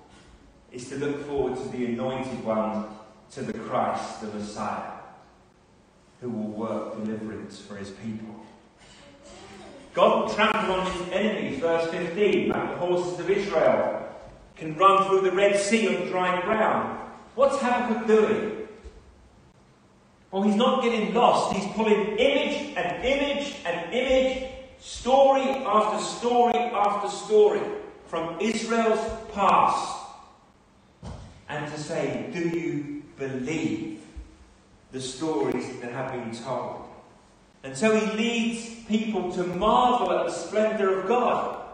is 0.71 0.89
to 0.89 0.95
look 0.95 1.25
forward 1.25 1.57
to 1.57 1.69
the 1.69 1.85
anointed 1.85 2.43
one, 2.43 2.85
to 3.31 3.41
the 3.41 3.53
Christ, 3.53 4.21
the 4.21 4.27
Messiah, 4.27 4.91
who 6.21 6.29
will 6.29 6.49
work 6.49 7.03
deliverance 7.03 7.59
for 7.59 7.75
his 7.75 7.89
people. 7.89 8.35
God 9.93 10.33
trampled 10.35 10.79
on 10.79 10.91
his 10.91 11.09
enemies, 11.11 11.59
verse 11.59 11.89
15, 11.89 12.49
like 12.49 12.69
the 12.71 12.77
horses 12.77 13.19
of 13.19 13.29
Israel, 13.29 14.07
can 14.55 14.75
run 14.75 15.07
through 15.07 15.21
the 15.21 15.31
Red 15.31 15.59
Sea 15.59 15.95
on 15.95 16.07
dry 16.07 16.41
ground. 16.41 16.99
What's 17.35 17.59
Habakkuk 17.59 18.07
doing? 18.07 18.67
Well, 20.31 20.43
he's 20.43 20.55
not 20.55 20.83
getting 20.83 21.13
lost. 21.13 21.55
He's 21.55 21.71
pulling 21.73 22.17
image 22.17 22.75
and 22.75 23.05
image 23.05 23.55
and 23.65 23.93
image, 23.93 24.51
story 24.79 25.41
after 25.41 26.03
story 26.03 26.53
after 26.53 27.09
story 27.09 27.61
from 28.07 28.39
Israel's 28.39 28.99
past. 29.33 30.05
And 31.49 31.71
to 31.71 31.79
say, 31.79 32.29
do 32.33 32.39
you 32.39 33.03
believe 33.17 34.01
the 34.91 35.01
stories 35.01 35.79
that 35.79 35.91
have 35.91 36.11
been 36.11 36.35
told? 36.35 36.85
And 37.63 37.75
so 37.75 37.97
he 37.97 38.17
leads 38.17 38.85
people 38.85 39.31
to 39.33 39.43
marvel 39.43 40.11
at 40.11 40.27
the 40.27 40.31
splendour 40.31 40.99
of 40.99 41.07
God 41.07 41.65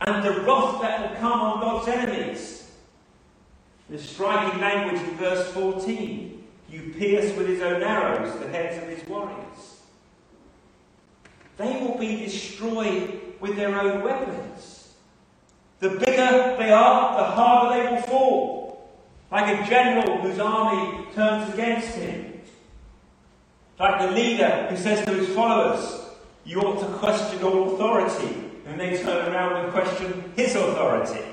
and 0.00 0.24
the 0.24 0.40
wrath 0.42 0.80
that 0.80 1.10
will 1.10 1.16
come 1.18 1.40
on 1.40 1.60
God's 1.60 1.88
enemies. 1.88 2.70
The 3.88 3.98
striking 3.98 4.60
language 4.60 5.02
in 5.02 5.16
verse 5.16 5.50
14 5.52 6.44
you 6.70 6.94
pierce 6.96 7.36
with 7.36 7.48
his 7.48 7.60
own 7.60 7.82
arrows 7.82 8.38
the 8.38 8.48
heads 8.48 8.82
of 8.82 8.88
his 8.88 9.06
warriors. 9.08 9.80
They 11.56 11.80
will 11.80 11.98
be 11.98 12.16
destroyed 12.16 13.20
with 13.40 13.56
their 13.56 13.78
own 13.78 14.02
weapons. 14.02 14.79
The 15.80 15.88
bigger 15.90 16.56
they 16.58 16.72
are, 16.72 17.16
the 17.16 17.24
harder 17.24 17.82
they 17.82 17.90
will 17.90 18.02
fall. 18.02 18.90
Like 19.32 19.60
a 19.60 19.68
general 19.68 20.18
whose 20.18 20.38
army 20.38 21.06
turns 21.14 21.52
against 21.54 21.94
him. 21.96 22.42
Like 23.78 24.00
the 24.00 24.14
leader 24.14 24.66
who 24.68 24.76
says 24.76 25.04
to 25.06 25.14
his 25.14 25.34
followers, 25.34 26.02
You 26.44 26.60
ought 26.60 26.80
to 26.80 26.98
question 26.98 27.42
all 27.42 27.74
authority. 27.74 28.44
And 28.66 28.78
they 28.78 29.02
turn 29.02 29.32
around 29.32 29.64
and 29.64 29.72
question 29.72 30.32
his 30.36 30.54
authority. 30.54 31.24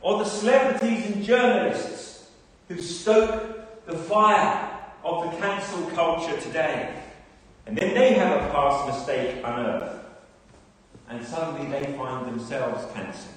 Or 0.00 0.18
the 0.18 0.24
celebrities 0.24 1.06
and 1.06 1.24
journalists 1.24 2.28
who 2.68 2.80
stoke 2.80 3.86
the 3.86 3.96
fire 3.96 4.70
of 5.02 5.24
the 5.24 5.38
cancel 5.38 5.86
culture 5.90 6.40
today. 6.40 7.02
And 7.66 7.76
then 7.76 7.94
they 7.94 8.14
have 8.14 8.42
a 8.42 8.52
past 8.52 8.86
mistake 8.86 9.38
unearthed. 9.38 10.03
And 11.08 11.24
suddenly 11.24 11.70
they 11.70 11.92
find 11.96 12.26
themselves 12.26 12.86
cancelled. 12.94 13.34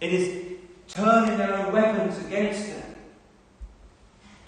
It 0.00 0.12
is 0.12 0.58
turning 0.86 1.36
their 1.36 1.54
own 1.54 1.72
weapons 1.72 2.18
against 2.24 2.68
them. 2.68 2.94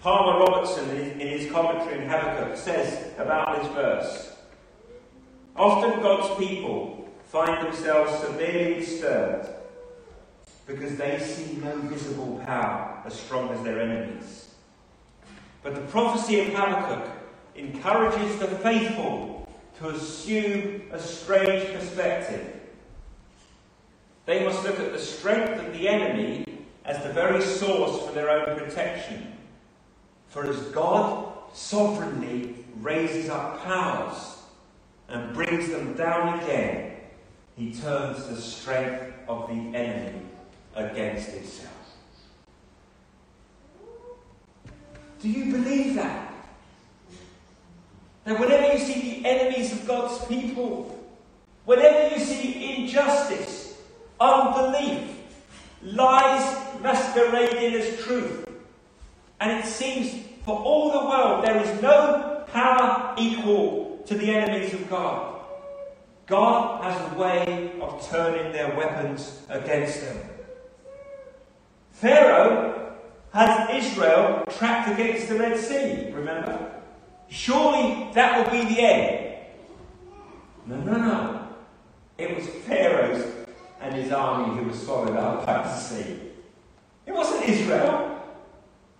Palmer 0.00 0.38
Robertson, 0.38 0.88
in 0.96 1.18
his 1.18 1.50
commentary 1.50 2.02
in 2.02 2.09
Habakkuk, 2.09 2.56
says 2.56 3.12
about 3.18 3.61
this 3.61 3.72
verse 3.72 4.33
Often 5.56 6.00
God's 6.00 6.38
people 6.38 7.09
find 7.24 7.66
themselves 7.66 8.18
severely 8.20 8.80
disturbed 8.80 9.48
because 10.66 10.96
they 10.96 11.18
see 11.18 11.56
no 11.62 11.76
visible 11.83 12.42
power 12.46 13.02
as 13.04 13.18
strong 13.18 13.50
as 13.50 13.62
their 13.62 13.80
enemies. 13.80 14.54
But 15.62 15.74
the 15.74 15.83
prophecy 15.83 16.40
of 16.40 16.48
Habakkuk 16.48 17.11
encourages 17.56 18.38
the 18.38 18.46
faithful 18.46 19.29
to 19.80 19.88
assume 19.88 20.82
a 20.92 20.98
strange 20.98 21.72
perspective. 21.72 22.54
They 24.26 24.44
must 24.44 24.62
look 24.62 24.78
at 24.78 24.92
the 24.92 24.98
strength 24.98 25.66
of 25.66 25.72
the 25.72 25.88
enemy 25.88 26.44
as 26.84 27.02
the 27.02 27.12
very 27.12 27.40
source 27.40 28.06
for 28.06 28.12
their 28.12 28.28
own 28.28 28.58
protection. 28.58 29.32
For 30.28 30.44
as 30.46 30.60
God 30.66 31.32
sovereignly 31.54 32.56
raises 32.76 33.30
up 33.30 33.64
powers 33.64 34.36
and 35.08 35.34
brings 35.34 35.70
them 35.70 35.94
down 35.94 36.40
again, 36.40 36.96
he 37.56 37.72
turns 37.72 38.26
the 38.26 38.36
strength 38.36 39.14
of 39.28 39.48
the 39.48 39.76
enemy 39.76 40.20
against 40.74 41.30
itself. 41.30 41.72
Do 45.20 45.28
you 45.28 45.52
believe 45.52 45.94
that? 45.94 46.30
That 48.24 48.38
whenever 48.38 48.72
you 48.72 48.78
see 48.78 49.22
the 49.22 49.28
enemies 49.28 49.72
of 49.72 49.87
God's 49.87 50.24
people, 50.26 50.98
whenever 51.64 52.14
you 52.14 52.22
see 52.22 52.76
injustice, 52.76 53.78
unbelief, 54.20 55.16
lies 55.83 56.59
masquerading 56.83 57.74
as 57.80 58.00
truth, 58.04 58.46
and 59.40 59.59
it 59.59 59.64
seems 59.64 60.26
for 60.44 60.59
all 60.59 60.92
the 60.92 61.09
world 61.09 61.44
there 61.44 61.56
is 61.62 61.83
no 61.83 62.44
power 62.48 63.14
equal 63.16 64.02
to 64.06 64.14
the 64.14 64.30
enemies 64.30 64.74
of 64.74 64.88
God. 64.90 65.40
God 66.26 66.85
has 66.85 67.12
a 67.12 67.18
way 67.18 67.72
of 67.80 68.09
turning 68.09 68.52
their 68.52 68.76
weapons 68.76 69.42
against 69.48 70.02
them. 70.02 70.18
Pharaoh 71.90 72.96
has 73.33 73.85
Israel 73.85 74.44
trapped 74.50 74.90
against 74.92 75.28
the 75.28 75.37
Red 75.37 75.59
Sea, 75.59 76.11
remember? 76.12 76.79
Surely 77.30 78.10
that 78.12 78.44
will 78.44 78.52
be 78.52 78.74
the 78.74 78.80
end. 78.80 79.36
No, 80.66 80.76
no, 80.80 80.92
no. 80.98 81.48
It 82.18 82.36
was 82.36 82.46
Pharaoh's 82.46 83.24
and 83.80 83.94
his 83.94 84.12
army 84.12 84.58
who 84.58 84.68
was 84.68 84.82
swallowed 84.84 85.16
up 85.16 85.46
by 85.46 85.62
the 85.62 85.74
sea. 85.76 86.20
It 87.06 87.12
wasn't 87.12 87.48
Israel. 87.48 88.20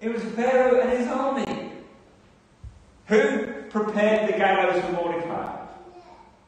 It 0.01 0.13
was 0.13 0.23
Pharaoh 0.23 0.81
and 0.81 0.99
his 0.99 1.09
army. 1.09 1.73
Who 3.07 3.47
prepared 3.69 4.33
the 4.33 4.39
gallows 4.39 4.83
for 4.85 4.93
Mordecai? 4.93 5.67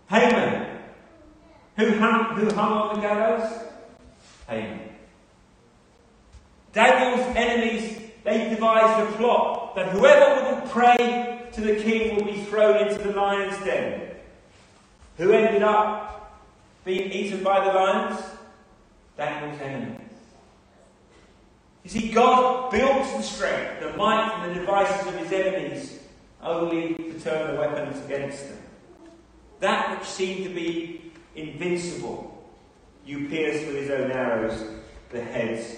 Haman. 0.09 0.79
Who 1.77 1.99
hung, 1.99 2.37
who 2.37 2.55
hung 2.55 2.73
on 2.73 2.95
the 2.95 3.01
gallows? 3.03 3.53
Haman. 4.49 4.81
Daniel's 6.73 7.37
enemies, 7.37 7.99
they 8.25 8.49
devised 8.49 9.09
a 9.09 9.17
plot 9.17 9.75
that 9.75 9.89
whoever 9.91 10.43
wouldn't 10.43 10.71
pray 10.71 11.42
to 11.55 11.61
the 11.61 11.77
king 11.77 12.17
will 12.17 12.25
be 12.25 12.43
thrown 12.45 12.89
into 12.89 13.03
the 13.03 13.13
lion's 13.13 13.57
den. 13.65 14.11
Who 15.19 15.33
ended 15.33 15.63
up 15.63 16.43
being 16.85 17.11
eaten 17.13 17.43
by 17.43 17.65
the 17.65 17.73
lions? 17.73 18.21
Daniel's 19.17 19.61
enemies. 19.61 19.99
You 21.85 21.91
see, 21.91 22.13
God 22.13 22.71
builds 22.71 23.13
the 23.13 23.23
strength, 23.23 23.81
the 23.81 23.97
might, 23.97 24.33
and 24.35 24.51
the 24.51 24.61
devices 24.61 25.07
of 25.07 25.15
his 25.19 25.33
enemies 25.33 25.99
only 26.43 26.95
to 26.95 27.21
turn 27.21 27.55
the 27.55 27.61
weapons 27.61 28.05
against 28.05 28.49
them. 28.49 28.59
That 29.61 29.99
which 29.99 30.09
seemed 30.09 30.45
to 30.45 30.51
be 30.51 31.13
invincible, 31.37 32.51
you 33.05 33.29
pierce 33.29 33.65
with 33.67 33.77
his 33.77 33.91
own 33.91 34.11
arrows 34.11 34.65
the 35.11 35.23
heads 35.23 35.77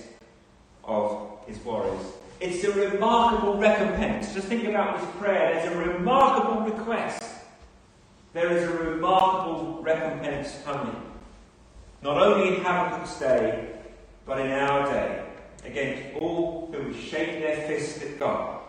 of 0.85 1.39
his 1.47 1.59
warriors. 1.59 2.05
It's 2.45 2.63
a 2.63 2.73
remarkable 2.73 3.57
recompense. 3.57 4.35
Just 4.35 4.49
think 4.49 4.65
about 4.65 5.01
this 5.01 5.09
prayer. 5.17 5.55
There's 5.55 5.73
a 5.73 5.79
remarkable 5.79 6.61
request. 6.61 7.25
There 8.35 8.55
is 8.55 8.65
a 8.65 8.73
remarkable 8.75 9.83
recompense 9.83 10.59
coming. 10.63 10.95
Not 12.03 12.19
only 12.19 12.49
in 12.49 12.63
Habakkuk's 12.63 13.19
day, 13.19 13.71
but 14.27 14.43
in 14.43 14.51
our 14.51 14.85
day, 14.93 15.25
against 15.65 16.03
all 16.21 16.69
who 16.71 16.93
shake 16.93 17.41
their 17.41 17.67
fists 17.67 18.03
at 18.03 18.19
God 18.19 18.61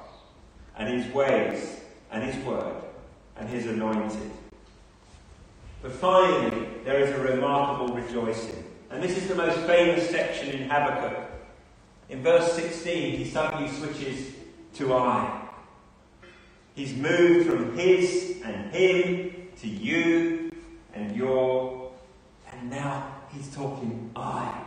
and 0.77 0.87
his 0.87 1.13
ways 1.13 1.81
and 2.11 2.23
his 2.23 2.45
word 2.45 2.81
and 3.35 3.49
his 3.49 3.65
anointed. 3.65 4.31
But 5.81 5.91
finally, 5.91 6.65
there 6.85 7.01
is 7.01 7.09
a 7.09 7.19
remarkable 7.19 7.93
rejoicing. 7.93 8.63
And 8.89 9.03
this 9.03 9.17
is 9.17 9.27
the 9.27 9.35
most 9.35 9.59
famous 9.67 10.09
section 10.09 10.47
in 10.51 10.69
Habakkuk. 10.69 11.24
In 12.09 12.21
verse 12.21 12.53
16, 12.53 13.17
he 13.17 13.25
suddenly 13.25 13.69
switches 13.69 14.33
to 14.75 14.93
I. 14.93 15.41
He's 16.75 16.95
moved 16.95 17.49
from 17.49 17.77
his 17.77 18.41
and 18.43 18.71
him 18.71 19.47
to 19.61 19.67
you 19.67 20.51
and 20.93 21.15
your, 21.15 21.91
and 22.51 22.69
now 22.69 23.11
he's 23.31 23.53
talking 23.55 24.11
I. 24.15 24.61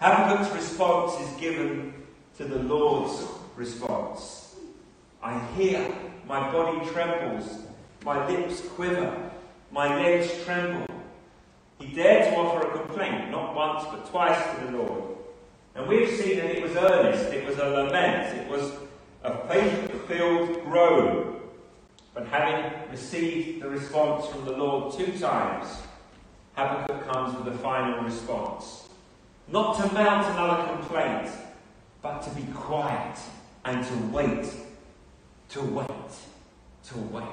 Habakkuk's 0.00 0.52
response 0.52 1.20
is 1.20 1.40
given 1.40 1.94
to 2.38 2.44
the 2.44 2.58
Lord's 2.58 3.24
response. 3.54 4.56
I 5.22 5.38
hear 5.54 5.94
my 6.26 6.50
body 6.50 6.84
trembles, 6.90 7.58
my 8.04 8.26
lips 8.26 8.62
quiver, 8.70 9.30
my 9.70 9.94
legs 10.02 10.42
tremble. 10.44 10.86
He 11.78 11.94
dared 11.94 12.32
to 12.32 12.40
offer 12.40 12.66
a 12.66 12.78
complaint, 12.84 13.30
not 13.30 13.54
once 13.54 13.84
but 13.84 14.10
twice 14.10 14.42
to 14.56 14.66
the 14.66 14.78
Lord. 14.78 15.12
And 15.74 15.86
we've 15.88 16.10
seen 16.10 16.36
that 16.36 16.50
it 16.50 16.62
was 16.62 16.76
earnest, 16.76 17.32
it 17.32 17.46
was 17.46 17.58
a 17.58 17.66
lament, 17.66 18.38
it 18.38 18.48
was 18.48 18.72
a 19.22 19.36
faith 19.48 20.06
filled 20.06 20.64
groan. 20.64 21.40
But 22.14 22.26
having 22.26 22.90
received 22.90 23.62
the 23.62 23.70
response 23.70 24.26
from 24.26 24.44
the 24.44 24.52
Lord 24.52 24.94
two 24.94 25.18
times, 25.18 25.68
Habakkuk 26.54 27.08
comes 27.08 27.38
with 27.38 27.54
a 27.54 27.58
final 27.58 28.02
response. 28.02 28.88
Not 29.48 29.76
to 29.78 29.94
mount 29.94 30.26
another 30.26 30.74
complaint, 30.74 31.30
but 32.02 32.20
to 32.22 32.30
be 32.30 32.42
quiet 32.52 33.18
and 33.64 33.84
to 33.86 33.94
wait 34.12 34.46
to 35.52 35.60
wait, 35.60 35.86
to 36.84 36.98
wait. 36.98 37.24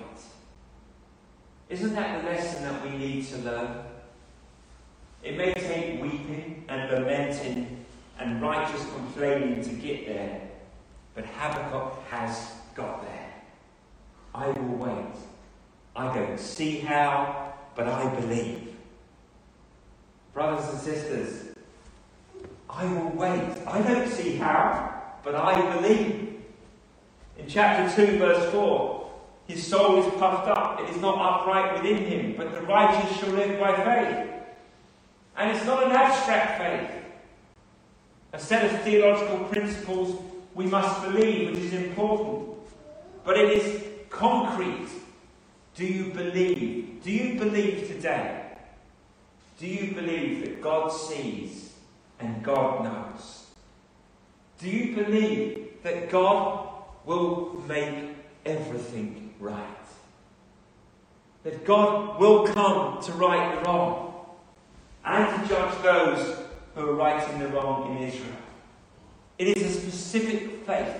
Isn't 1.69 1.93
that 1.95 2.21
the 2.21 2.29
lesson 2.29 2.63
that 2.63 2.83
we 2.83 2.97
need 2.97 3.25
to 3.27 3.37
learn? 3.37 3.83
It 5.23 5.37
may 5.37 5.53
take 5.53 6.01
weeping 6.01 6.65
and 6.67 6.91
lamenting 6.91 7.78
and 8.19 8.41
righteous 8.41 8.85
complaining 8.93 9.63
to 9.63 9.69
get 9.69 10.05
there. 10.05 10.41
But 11.15 11.25
Habakkuk 11.25 12.03
has 12.09 12.51
got 12.75 13.01
there. 13.03 13.33
I 14.35 14.47
will 14.47 14.75
wait. 14.75 15.15
I 15.95 16.13
don't 16.13 16.39
see 16.39 16.79
how, 16.79 17.53
but 17.75 17.87
I 17.87 18.13
believe. 18.19 18.75
Brothers 20.33 20.69
and 20.69 20.79
sisters, 20.79 21.55
I 22.69 22.85
will 22.85 23.09
wait. 23.09 23.57
I 23.67 23.81
don't 23.81 24.07
see 24.07 24.35
how, 24.35 25.01
but 25.23 25.35
I 25.35 25.75
believe. 25.75 26.41
In 27.37 27.47
chapter 27.47 28.05
2, 28.05 28.19
verse 28.19 28.51
4, 28.51 29.11
his 29.47 29.65
soul 29.65 29.97
is 29.97 30.13
puffed 30.19 30.47
up. 30.47 30.79
It 30.81 30.89
is 30.89 31.01
not 31.01 31.41
upright 31.41 31.81
within 31.81 32.05
him, 32.05 32.35
but 32.37 32.53
the 32.53 32.61
righteous 32.61 33.17
shall 33.17 33.29
live 33.29 33.59
by 33.59 33.75
faith. 33.75 34.29
And 35.35 35.55
it's 35.55 35.65
not 35.65 35.83
an 35.83 35.91
abstract 35.91 36.59
faith. 36.59 36.98
A 38.31 38.39
set 38.39 38.71
of 38.71 38.81
theological 38.81 39.39
principles 39.45 40.21
we 40.53 40.65
must 40.65 41.01
believe, 41.03 41.51
which 41.51 41.65
is 41.65 41.73
important. 41.73 42.57
But 43.23 43.37
it 43.37 43.51
is 43.51 43.83
concrete. 44.09 44.89
Do 45.75 45.85
you 45.85 46.11
believe? 46.11 47.01
Do 47.03 47.11
you 47.11 47.39
believe 47.39 47.87
today? 47.87 48.45
Do 49.59 49.67
you 49.67 49.93
believe 49.93 50.41
that 50.41 50.61
God 50.61 50.89
sees 50.89 51.73
and 52.19 52.43
God 52.43 52.83
knows? 52.83 53.45
Do 54.59 54.69
you 54.69 54.95
believe 54.95 55.81
that 55.83 56.09
God 56.09 56.69
will 57.05 57.63
make 57.67 58.15
everything 58.45 59.33
right? 59.39 59.65
That 61.43 61.65
God 61.65 62.19
will 62.19 62.45
come 62.47 63.01
to 63.01 63.11
right 63.13 63.55
the 63.55 63.69
wrong 63.69 64.25
and 65.05 65.41
to 65.41 65.49
judge 65.49 65.81
those 65.81 66.48
who 66.75 66.89
are 66.89 66.93
righting 66.93 67.39
the 67.39 67.47
wrong 67.49 67.97
in 67.97 68.03
Israel. 68.07 68.35
It 69.37 69.57
is 69.57 69.63
a 69.63 69.81
specific 69.81 70.65
faith 70.65 70.95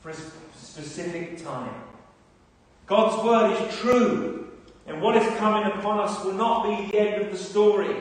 for 0.00 0.10
a 0.10 0.14
specific 0.14 1.42
time. 1.42 1.74
God's 2.86 3.24
word 3.24 3.52
is 3.52 3.76
true, 3.78 4.48
and 4.86 5.02
what 5.02 5.16
is 5.16 5.26
coming 5.38 5.70
upon 5.72 5.98
us 5.98 6.24
will 6.24 6.32
not 6.32 6.64
be 6.64 6.90
the 6.90 6.98
end 6.98 7.22
of 7.22 7.30
the 7.30 7.36
story. 7.36 7.94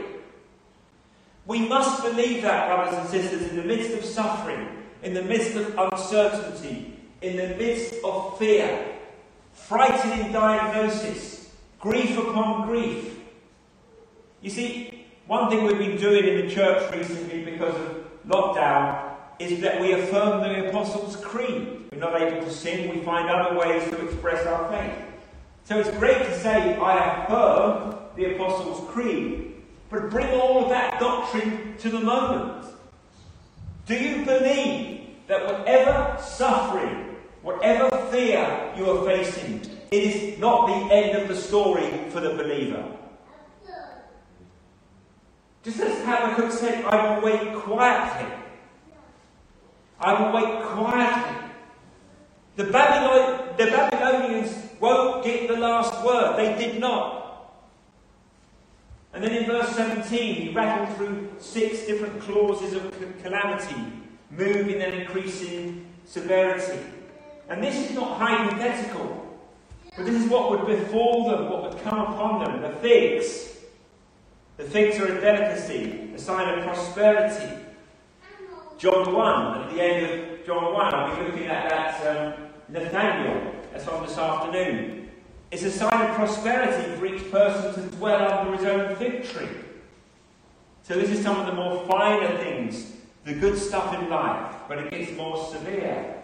We 1.45 1.67
must 1.67 2.03
believe 2.03 2.43
that, 2.43 2.67
brothers 2.67 2.97
and 2.97 3.09
sisters, 3.09 3.49
in 3.49 3.55
the 3.55 3.63
midst 3.63 3.93
of 3.97 4.05
suffering, 4.05 4.67
in 5.03 5.13
the 5.13 5.21
midst 5.21 5.55
of 5.55 5.77
uncertainty, 5.77 6.93
in 7.21 7.37
the 7.37 7.55
midst 7.55 7.95
of 8.03 8.37
fear, 8.37 8.93
frightening 9.53 10.31
diagnosis, 10.31 11.49
grief 11.79 12.17
upon 12.17 12.67
grief. 12.67 13.19
You 14.41 14.49
see, 14.49 14.94
one 15.27 15.49
thing 15.49 15.63
we've 15.63 15.79
been 15.79 15.97
doing 15.97 16.23
in 16.27 16.45
the 16.45 16.53
church 16.53 16.93
recently 16.93 17.43
because 17.43 17.73
of 17.73 18.05
lockdown 18.27 19.11
is 19.39 19.59
that 19.61 19.81
we 19.81 19.93
affirm 19.93 20.41
the 20.41 20.69
Apostles' 20.69 21.15
Creed. 21.17 21.81
We're 21.91 21.99
not 21.99 22.21
able 22.21 22.43
to 22.43 22.51
sing, 22.51 22.89
we 22.89 23.03
find 23.03 23.27
other 23.29 23.57
ways 23.57 23.83
to 23.89 24.05
express 24.05 24.45
our 24.45 24.69
faith. 24.69 24.95
So 25.63 25.79
it's 25.79 25.89
great 25.97 26.19
to 26.19 26.39
say, 26.39 26.77
I 26.77 27.23
affirm 27.23 27.95
the 28.15 28.35
Apostles' 28.35 28.88
Creed, 28.91 29.55
but 29.89 30.11
bring 30.11 30.27
all 30.39 30.63
of 30.63 30.69
that 30.69 30.99
doctrine 30.99 31.75
to 31.79 31.89
the 31.89 31.99
moment. 31.99 32.67
Do 33.88 33.95
you 33.95 34.25
believe 34.25 35.07
that 35.27 35.43
whatever 35.45 36.21
suffering, 36.21 37.15
whatever 37.41 37.89
fear 38.11 38.73
you 38.77 38.89
are 38.91 39.05
facing, 39.05 39.61
it 39.89 40.03
is 40.03 40.39
not 40.39 40.67
the 40.67 40.93
end 40.93 41.17
of 41.17 41.27
the 41.27 41.35
story 41.35 41.89
for 42.09 42.19
the 42.19 42.35
believer? 42.35 42.85
Just 45.65 45.80
as 45.82 45.99
Habakkuk 46.06 46.51
said, 46.51 46.86
I 46.86 47.15
will 47.15 47.25
wait 47.25 47.56
quietly 47.56 48.32
I 49.99 50.21
will 50.21 50.34
wait 50.34 50.63
quietly. 50.63 51.49
The, 52.58 52.65
Babylon, 52.65 53.56
the 53.58 53.65
Babylonians 53.65 54.56
won't 54.80 55.23
get 55.23 55.47
the 55.47 55.58
last 55.58 56.06
word. 56.06 56.38
They 56.38 56.56
did 56.58 56.80
not. 56.80 57.23
And 59.13 59.23
then 59.23 59.32
in 59.32 59.45
verse 59.45 59.69
17, 59.75 60.36
he 60.36 60.49
rattled 60.49 60.95
through 60.97 61.30
six 61.39 61.86
different 61.86 62.21
clauses 62.21 62.73
of 62.73 62.93
calamity, 63.23 63.75
moving 64.30 64.82
and 64.82 64.93
increasing 64.93 65.88
severity. 66.06 66.80
And 67.49 67.63
this 67.63 67.89
is 67.89 67.95
not 67.95 68.19
hypothetical, 68.19 69.39
but 69.95 70.06
this 70.06 70.21
is 70.21 70.30
what 70.30 70.51
would 70.51 70.67
befall 70.67 71.30
them, 71.30 71.49
what 71.49 71.63
would 71.63 71.82
come 71.84 71.99
upon 71.99 72.43
them. 72.43 72.62
The 72.62 72.78
figs. 72.80 73.54
The 74.57 74.63
figs 74.63 74.97
are 74.99 75.07
a 75.07 75.19
delicacy, 75.19 76.11
a 76.15 76.17
sign 76.17 76.57
of 76.57 76.63
prosperity. 76.63 77.61
John 78.77 79.13
1, 79.13 79.61
at 79.61 79.73
the 79.73 79.81
end 79.81 80.05
of 80.05 80.45
John 80.45 80.73
1, 80.73 80.93
I'll 80.93 81.15
be 81.15 81.23
looking 81.23 81.47
at 81.47 81.69
that 81.69 82.17
um, 82.17 82.43
Nathaniel. 82.69 83.53
That's 83.71 83.87
on 83.87 84.05
this 84.05 84.17
afternoon. 84.17 85.09
It's 85.51 85.63
a 85.63 85.71
sign 85.71 86.09
of 86.09 86.15
prosperity 86.15 86.95
for 86.97 87.05
each 87.05 87.29
person 87.31 87.73
to 87.73 87.95
dwell 87.97 88.31
under 88.31 88.55
his 88.55 88.65
own 88.65 88.95
fig 88.95 89.25
tree. 89.25 89.49
So 90.83 90.93
this 90.93 91.09
is 91.09 91.21
some 91.21 91.37
of 91.37 91.47
the 91.47 91.53
more 91.53 91.85
finer 91.87 92.37
things, 92.37 92.93
the 93.25 93.33
good 93.33 93.57
stuff 93.57 93.93
in 93.93 94.09
life, 94.09 94.55
but 94.69 94.77
it 94.77 94.91
gets 94.91 95.11
more 95.17 95.51
severe. 95.51 96.15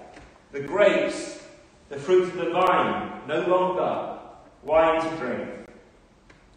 The 0.51 0.61
grapes, 0.61 1.43
the 1.89 1.97
fruit 1.97 2.23
of 2.23 2.35
the 2.35 2.51
vine, 2.51 3.21
no 3.27 3.45
longer 3.47 4.19
wine 4.63 5.01
to 5.01 5.17
drink. 5.17 5.61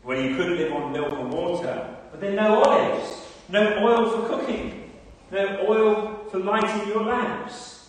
Where 0.04 0.20
you 0.20 0.36
could 0.36 0.52
live 0.58 0.72
on 0.72 0.92
milk 0.92 1.12
and 1.12 1.32
water, 1.32 1.96
but 2.10 2.20
then 2.20 2.36
no 2.36 2.62
olives, 2.62 3.22
no 3.48 3.84
oil 3.84 4.10
for 4.10 4.28
cooking 4.28 4.84
no 5.34 5.66
oil 5.68 6.26
for 6.30 6.38
lighting 6.38 6.88
your 6.88 7.02
lamps. 7.02 7.88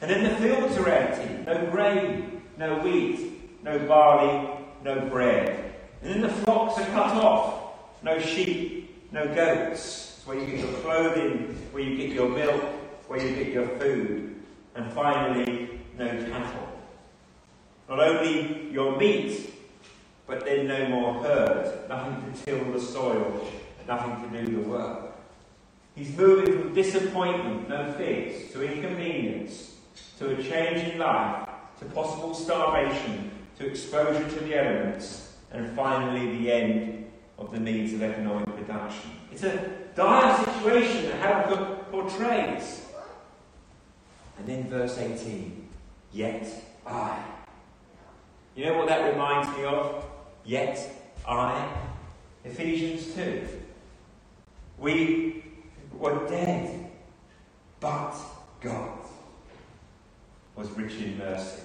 And 0.00 0.10
then 0.10 0.24
the 0.24 0.36
fields 0.36 0.76
are 0.78 0.88
empty 0.88 1.44
no 1.44 1.70
grain, 1.70 2.42
no 2.56 2.78
wheat, 2.78 3.62
no 3.62 3.78
barley, 3.80 4.48
no 4.84 5.00
bread. 5.08 5.74
And 6.02 6.14
then 6.14 6.20
the 6.22 6.28
flocks 6.28 6.78
are 6.78 6.86
cut 6.86 7.16
off 7.16 7.56
no 8.02 8.18
sheep, 8.18 9.12
no 9.12 9.26
goats. 9.34 10.14
It's 10.16 10.26
where 10.26 10.38
you 10.38 10.46
get 10.46 10.60
your 10.60 10.80
clothing, 10.80 11.54
where 11.72 11.82
you 11.82 11.96
get 11.96 12.10
your 12.10 12.28
milk, 12.28 12.62
where 13.08 13.20
you 13.20 13.34
get 13.34 13.52
your 13.52 13.68
food. 13.78 14.36
And 14.74 14.90
finally, 14.92 15.80
no 15.98 16.08
cattle. 16.08 16.68
Not 17.88 17.98
only 17.98 18.70
your 18.70 18.96
meat, 18.96 19.52
but 20.30 20.44
then 20.44 20.68
no 20.68 20.88
more 20.88 21.22
herd, 21.24 21.88
nothing 21.88 22.32
to 22.32 22.44
till 22.44 22.72
the 22.72 22.80
soil, 22.80 23.44
nothing 23.88 24.30
to 24.30 24.46
do 24.46 24.62
the 24.62 24.68
work. 24.68 25.12
He's 25.96 26.16
moving 26.16 26.56
from 26.56 26.72
disappointment, 26.72 27.68
no 27.68 27.92
figs, 27.94 28.52
to 28.52 28.62
inconvenience, 28.62 29.74
to 30.20 30.30
a 30.30 30.42
change 30.42 30.92
in 30.92 30.98
life, 31.00 31.48
to 31.80 31.84
possible 31.86 32.32
starvation, 32.32 33.32
to 33.58 33.66
exposure 33.66 34.28
to 34.28 34.44
the 34.44 34.56
elements, 34.56 35.36
and 35.50 35.74
finally 35.74 36.38
the 36.38 36.52
end 36.52 37.10
of 37.36 37.50
the 37.50 37.58
needs 37.58 37.92
of 37.92 38.02
economic 38.02 38.54
production. 38.56 39.10
It's 39.32 39.42
a 39.42 39.68
dire 39.96 40.44
situation 40.44 41.06
that 41.06 41.14
Habakkuk 41.16 41.90
portrays. 41.90 42.86
And 44.38 44.46
then 44.46 44.70
verse 44.70 44.96
18, 44.96 45.68
yet 46.12 46.46
I. 46.86 47.20
You 48.54 48.66
know 48.66 48.78
what 48.78 48.88
that 48.88 49.12
reminds 49.12 49.48
me 49.56 49.64
of? 49.64 50.04
Yet 50.50 50.90
I. 51.24 51.64
Ephesians 52.44 53.14
2. 53.14 53.46
We 54.78 55.44
were 55.96 56.26
dead, 56.26 56.90
but 57.78 58.16
God 58.60 58.98
was 60.56 60.68
rich 60.70 60.94
in 60.94 61.18
mercy. 61.18 61.62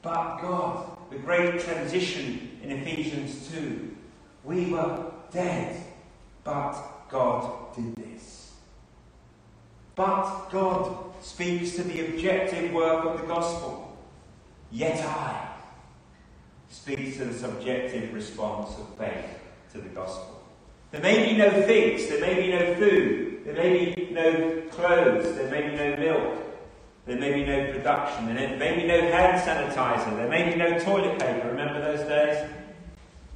But 0.00 0.38
God, 0.38 0.96
the 1.10 1.18
great 1.18 1.60
transition 1.60 2.58
in 2.62 2.70
Ephesians 2.70 3.50
2, 3.52 3.94
we 4.44 4.70
were 4.70 5.12
dead, 5.30 5.76
but 6.42 6.80
God 7.10 7.76
did 7.76 7.96
this. 7.96 8.54
But 9.94 10.48
God 10.48 11.12
speaks 11.20 11.76
to 11.76 11.82
the 11.82 12.06
objective 12.06 12.72
work 12.72 13.04
of 13.04 13.20
the 13.20 13.26
gospel. 13.26 13.94
Yet 14.70 15.04
I 15.04 15.49
speaks 16.70 17.18
to 17.18 17.26
the 17.26 17.34
subjective 17.34 18.14
response 18.14 18.70
of 18.78 18.96
faith 18.96 19.38
to 19.72 19.78
the 19.78 19.88
gospel. 19.90 20.42
There 20.92 21.02
may 21.02 21.30
be 21.30 21.36
no 21.36 21.50
figs, 21.62 22.08
there 22.08 22.20
may 22.20 22.40
be 22.40 22.48
no 22.52 22.74
food, 22.76 23.44
there 23.44 23.54
may 23.54 23.94
be 23.94 24.10
no 24.12 24.62
clothes, 24.70 25.36
there 25.36 25.50
may 25.50 25.68
be 25.68 25.76
no 25.76 25.96
milk, 25.96 26.38
there 27.06 27.18
may 27.18 27.32
be 27.32 27.44
no 27.44 27.72
production, 27.72 28.34
there 28.34 28.56
may 28.56 28.80
be 28.80 28.86
no 28.86 29.00
hand 29.00 29.40
sanitizer, 29.40 30.16
there 30.16 30.28
may 30.28 30.50
be 30.50 30.56
no 30.56 30.78
toilet 30.78 31.18
paper. 31.18 31.48
Remember 31.48 31.80
those 31.80 32.06
days? 32.08 32.50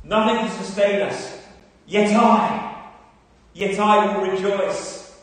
Nothing 0.02 0.48
to 0.48 0.64
sustain 0.64 1.02
us. 1.02 1.38
Yet 1.86 2.14
I, 2.16 2.90
yet 3.52 3.78
I 3.78 4.16
will 4.16 4.30
rejoice. 4.30 5.20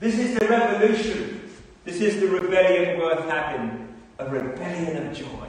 This 0.00 0.18
is 0.18 0.38
the 0.38 0.46
revolution. 0.46 1.50
This 1.84 2.00
is 2.00 2.20
the 2.20 2.28
rebellion 2.28 2.98
worth 2.98 3.28
having. 3.28 3.88
A 4.18 4.28
rebellion 4.28 5.08
of 5.08 5.16
joy. 5.16 5.48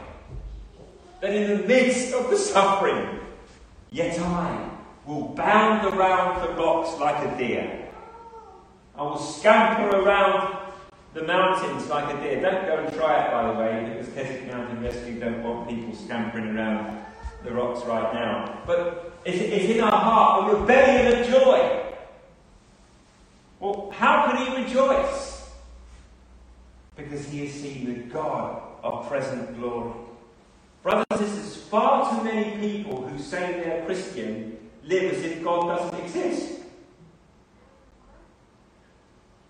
That 1.25 1.33
in 1.33 1.57
the 1.57 1.67
midst 1.67 2.13
of 2.13 2.29
the 2.29 2.37
suffering, 2.37 3.19
yet 3.89 4.19
I 4.19 4.69
will 5.07 5.29
bound 5.29 5.83
around 5.91 6.45
the 6.45 6.53
rocks 6.53 6.99
like 6.99 7.25
a 7.25 7.35
deer 7.35 7.87
I 8.95 9.01
will 9.01 9.17
scamper 9.17 9.89
around 9.89 10.55
the 11.15 11.23
mountains 11.23 11.89
like 11.89 12.15
a 12.15 12.21
deer. 12.21 12.41
Don't 12.41 12.67
go 12.67 12.77
and 12.77 12.93
try 12.93 13.25
it, 13.25 13.31
by 13.31 13.51
the 13.51 13.59
way, 13.59 13.89
because 13.89 14.13
Keswick 14.13 14.45
Mountain 14.45 14.83
Rescue 14.83 15.19
don't 15.19 15.41
want 15.41 15.67
people 15.67 15.95
scampering 15.95 16.55
around 16.55 17.03
the 17.43 17.51
rocks 17.51 17.83
right 17.87 18.13
now. 18.13 18.61
But 18.67 19.19
it's, 19.25 19.41
it's 19.41 19.73
in 19.73 19.81
our 19.81 19.91
heart, 19.91 20.53
a 20.53 20.57
rebellion 20.57 21.21
of 21.21 21.27
joy. 21.27 21.81
Well, 23.59 23.89
how 23.97 24.27
can 24.27 24.45
he 24.45 24.63
rejoice? 24.63 25.49
Because 26.95 27.25
he 27.25 27.47
has 27.47 27.55
seen 27.55 27.85
the 27.87 27.99
God 28.13 28.61
of 28.83 29.07
present 29.07 29.57
glory. 29.57 30.04
Brothers 30.85 31.05
and 31.09 31.19
sisters, 31.19 31.63
far 31.63 32.11
too 32.11 32.23
many 32.23 32.59
people 32.59 33.07
who 33.07 33.17
say 33.17 33.59
they're 33.59 33.83
Christian 33.87 34.55
live 34.83 35.13
as 35.13 35.23
if 35.23 35.43
God 35.43 35.75
doesn't 35.75 35.99
exist. 35.99 36.59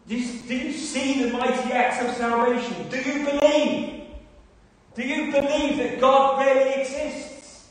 Do 0.08 0.16
you, 0.16 0.40
do 0.48 0.56
you 0.56 0.72
see 0.72 1.26
the 1.26 1.34
mighty 1.34 1.74
acts 1.74 2.02
of 2.08 2.16
salvation? 2.16 2.88
Do 2.88 3.02
you 3.02 3.26
believe? 3.26 4.04
Do 4.96 5.04
you 5.04 5.34
believe 5.34 5.76
that 5.76 6.00
God 6.00 6.40
really 6.40 6.82
exists? 6.82 7.68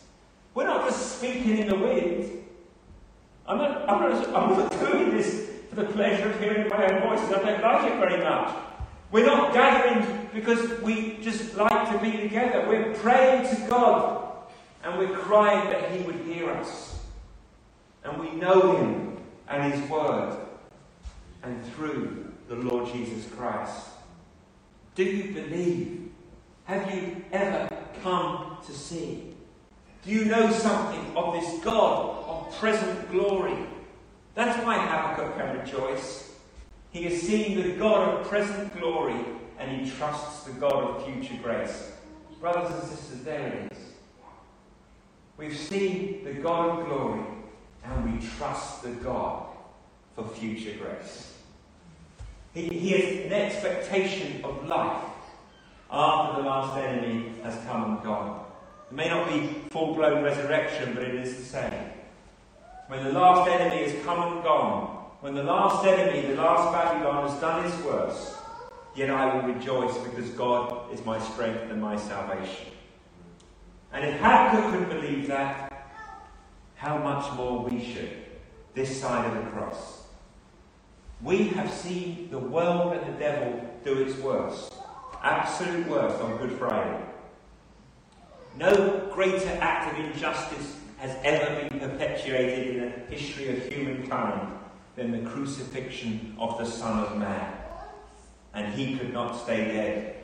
We're 0.53 0.67
not 0.67 0.87
just 0.87 1.17
speaking 1.17 1.57
in 1.57 1.69
the 1.69 1.77
wind. 1.77 2.45
I'm 3.47 3.57
not, 3.57 3.89
I'm 3.89 3.99
not, 3.99 4.29
I'm 4.29 4.59
not 4.59 4.79
doing 4.79 5.17
this 5.17 5.49
for 5.71 5.77
the 5.77 5.85
pleasure 5.85 6.31
of 6.31 6.39
hearing 6.39 6.69
my 6.69 6.85
own 6.85 7.01
voices. 7.01 7.33
I 7.33 7.43
don't 7.43 7.63
like 7.63 7.91
it 7.91 7.99
very 7.99 8.23
much. 8.23 8.55
We're 9.15 9.27
not 9.27 9.55
gathering 9.55 10.29
because 10.35 10.81
we 10.81 11.19
just 11.23 11.55
like 11.55 11.93
to 11.93 11.99
be 11.99 12.17
together. 12.17 12.67
We're 12.69 12.93
praying 12.95 13.47
to 13.47 13.69
God 13.69 14.49
and 14.83 14.99
we're 14.99 15.17
crying 15.17 15.71
that 15.71 15.93
He 15.93 16.03
would 16.03 16.17
hear 16.27 16.51
us. 16.51 16.99
And 18.03 18.19
we 18.19 18.33
know 18.33 18.77
Him 18.77 19.17
and 19.47 19.73
His 19.73 19.89
Word 19.89 20.37
and 21.45 21.65
through 21.75 22.33
the 22.49 22.57
Lord 22.57 22.93
Jesus 22.93 23.33
Christ. 23.37 23.87
Do 24.97 25.05
you 25.05 25.33
believe? 25.33 26.11
Have 26.65 26.93
you 26.93 27.25
ever 27.31 27.69
come 28.03 28.57
to 28.67 28.73
see? 28.73 29.33
Do 30.05 30.11
you 30.11 30.25
know 30.25 30.51
something 30.51 31.17
of 31.17 31.35
this 31.35 31.63
God 31.63 32.17
of 32.27 32.59
present 32.59 33.09
glory? 33.13 33.65
That's 34.35 34.61
why 34.65 34.77
Habakkuk 34.77 35.37
can 35.37 35.61
rejoice. 35.61 36.34
He 36.95 37.03
has 37.07 37.21
seen 37.23 37.61
the 37.61 37.71
God 37.71 38.21
of 38.21 38.29
present 38.29 38.73
glory 38.79 39.19
and 39.59 39.81
he 39.81 39.91
trusts 39.91 40.45
the 40.45 40.53
God 40.53 40.75
of 40.75 41.05
future 41.05 41.35
grace. 41.43 41.91
Brothers 42.41 42.73
and 42.73 42.89
sisters, 42.89 43.25
there 43.25 43.49
it 43.49 43.73
is. 43.73 43.79
We've 45.37 45.57
seen 45.57 46.23
the 46.23 46.35
God 46.35 46.79
of 46.79 46.87
glory 46.87 47.25
and 47.83 48.13
we 48.21 48.25
trust 48.39 48.85
the 48.85 48.91
God 48.91 49.45
for 50.15 50.25
future 50.29 50.79
grace. 50.79 51.37
He, 52.53 52.69
he 52.69 52.91
has 52.91 53.27
an 53.27 53.33
expectation 53.33 54.45
of 54.45 54.65
life 54.69 55.03
after 55.91 56.43
the 56.43 56.49
last 56.49 56.79
enemy 56.79 57.33
has 57.43 57.57
come 57.65 57.97
and 57.97 58.05
gone. 58.05 58.45
It 58.93 58.95
may 58.95 59.09
not 59.09 59.29
be 59.29 59.63
full 59.71 59.97
blown 59.97 60.23
resurrection, 60.23 60.95
but 60.95 61.03
it 61.03 61.17
is 61.17 61.39
the 61.39 61.43
same. 61.43 61.91
When 62.87 63.03
the 63.03 63.11
last 63.11 63.51
enemy 63.51 63.83
has 63.83 64.05
come 64.05 64.33
and 64.33 64.45
gone, 64.45 64.94
when 65.25 65.35
the 65.35 65.43
last 65.43 65.87
enemy, 65.87 66.21
the 66.29 66.35
last 66.35 66.71
Babylon, 66.71 67.27
has 67.27 67.41
done 67.41 67.65
its 67.65 67.83
worst, 67.83 68.37
yet 68.95 69.09
I 69.09 69.35
will 69.35 69.55
rejoice 69.55 69.97
because 69.97 70.29
God 70.29 70.93
is 70.93 71.03
my 71.07 71.19
strength 71.19 71.63
and 71.71 71.81
my 71.81 71.97
salvation. 71.97 72.67
And 73.95 74.05
if 74.05 74.17
Habakkuk 74.17 74.71
could 74.71 74.89
believe 74.91 75.27
that, 75.29 75.89
how 76.75 76.99
much 76.99 77.33
more 77.39 77.65
we 77.65 77.83
should, 77.83 78.11
this 78.75 79.01
side 79.01 79.35
of 79.35 79.43
the 79.43 79.51
cross. 79.53 80.03
We 81.23 81.49
have 81.49 81.73
seen 81.73 82.29
the 82.31 82.39
world 82.39 82.93
and 82.93 83.15
the 83.15 83.19
devil 83.19 83.67
do 83.83 84.03
its 84.03 84.19
worst, 84.19 84.75
absolute 85.23 85.89
worst 85.89 86.21
on 86.21 86.37
Good 86.37 86.53
Friday. 86.59 87.03
No 88.59 89.11
greater 89.15 89.57
act 89.63 89.91
of 89.91 90.05
injustice 90.05 90.77
has 90.99 91.17
ever 91.25 91.67
been 91.67 91.81
perpetuated 91.81 92.77
in 92.77 92.81
the 92.83 93.17
history 93.17 93.57
of 93.57 93.73
humankind 93.73 94.61
than 94.97 95.13
the 95.13 95.31
crucifixion 95.31 96.35
of 96.39 96.59
the 96.59 96.65
Son 96.65 97.05
of 97.05 97.19
Man. 97.19 97.53
And 98.53 98.73
he 98.75 98.97
could 98.97 99.13
not 99.13 99.43
stay 99.43 99.65
dead. 99.65 100.17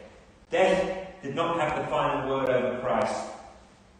Death 0.50 1.22
did 1.22 1.34
not 1.34 1.60
have 1.60 1.80
the 1.80 1.90
final 1.90 2.28
word 2.28 2.48
over 2.48 2.80
Christ, 2.80 3.24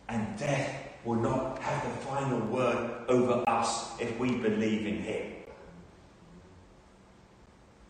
and 0.09 0.39
death 0.39 0.75
will 1.05 1.21
not 1.21 1.59
have 1.61 1.83
the 1.85 2.07
final 2.07 2.41
word 2.47 2.91
over 3.09 3.43
us 3.47 4.01
if 4.01 4.19
we 4.19 4.37
believe 4.37 4.87
in 4.87 5.03
him. 5.03 5.33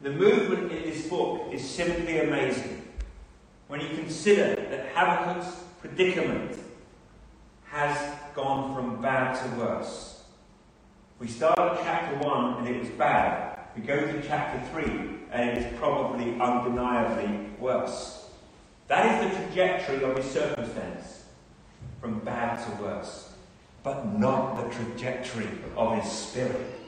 The 0.02 0.10
movement 0.10 0.72
in 0.72 0.82
this 0.82 1.06
book 1.08 1.52
is 1.52 1.68
simply 1.68 2.20
amazing 2.20 2.82
when 3.68 3.80
you 3.80 3.88
consider 3.88 4.54
that 4.56 4.94
Habakkuk's 4.94 5.62
predicament 5.80 6.58
has 7.66 8.14
gone 8.34 8.74
from 8.74 9.02
bad 9.02 9.34
to 9.42 9.60
worse. 9.60 10.09
We 11.20 11.28
start 11.28 11.58
at 11.58 11.82
chapter 11.82 12.16
1 12.26 12.54
and 12.54 12.68
it 12.74 12.80
was 12.80 12.88
bad. 12.88 13.58
We 13.76 13.82
go 13.82 13.94
to 13.94 14.22
chapter 14.26 14.58
3 14.72 14.84
and 15.30 15.50
it 15.50 15.58
is 15.58 15.78
probably 15.78 16.40
undeniably 16.40 17.46
worse. 17.58 18.30
That 18.88 19.22
is 19.22 19.30
the 19.30 19.44
trajectory 19.44 20.02
of 20.02 20.16
his 20.16 20.24
circumstance 20.24 21.24
from 22.00 22.20
bad 22.20 22.64
to 22.64 22.82
worse, 22.82 23.34
but 23.82 24.18
not 24.18 24.56
the 24.56 24.74
trajectory 24.74 25.46
of 25.76 26.02
his 26.02 26.10
spirit. 26.10 26.80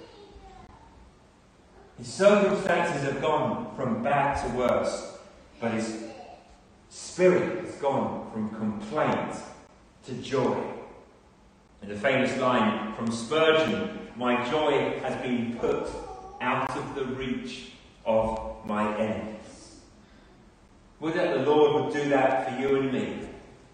His 1.98 2.08
circumstances 2.08 3.02
have 3.02 3.20
gone 3.20 3.76
from 3.76 4.02
bad 4.02 4.42
to 4.42 4.56
worse, 4.56 5.18
but 5.60 5.72
his 5.72 6.04
spirit 6.88 7.66
has 7.66 7.74
gone 7.74 8.30
from 8.32 8.48
complaint 8.48 9.36
to 10.06 10.14
joy. 10.14 10.71
In 11.82 11.88
the 11.88 11.96
famous 11.96 12.38
line 12.38 12.94
from 12.94 13.10
Spurgeon, 13.10 14.08
my 14.16 14.48
joy 14.48 15.00
has 15.00 15.20
been 15.20 15.56
put 15.58 15.88
out 16.40 16.70
of 16.76 16.94
the 16.94 17.04
reach 17.06 17.72
of 18.06 18.64
my 18.64 18.96
enemies. 18.98 19.80
Would 21.00 21.14
that 21.14 21.34
the 21.34 21.50
Lord 21.50 21.84
would 21.84 21.92
do 21.92 22.08
that 22.10 22.48
for 22.48 22.60
you 22.60 22.76
and 22.76 22.92
me, 22.92 23.28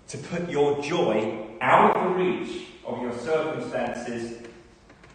to 0.06 0.16
put 0.16 0.48
your 0.48 0.80
joy 0.82 1.48
out 1.60 1.94
of 1.94 2.04
the 2.04 2.24
reach 2.24 2.68
of 2.86 3.02
your 3.02 3.12
circumstances 3.12 4.38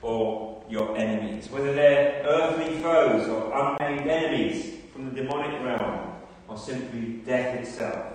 or 0.04 0.64
your 0.70 0.96
enemies, 0.96 1.50
whether 1.50 1.74
they're 1.74 2.24
earthly 2.28 2.78
foes 2.78 3.28
or 3.28 3.52
unnamed 3.80 4.08
enemies 4.08 4.82
from 4.94 5.10
the 5.10 5.22
demonic 5.22 5.60
realm, 5.64 6.12
or 6.48 6.58
simply 6.60 7.24
death 7.26 7.56
itself. 7.56 8.06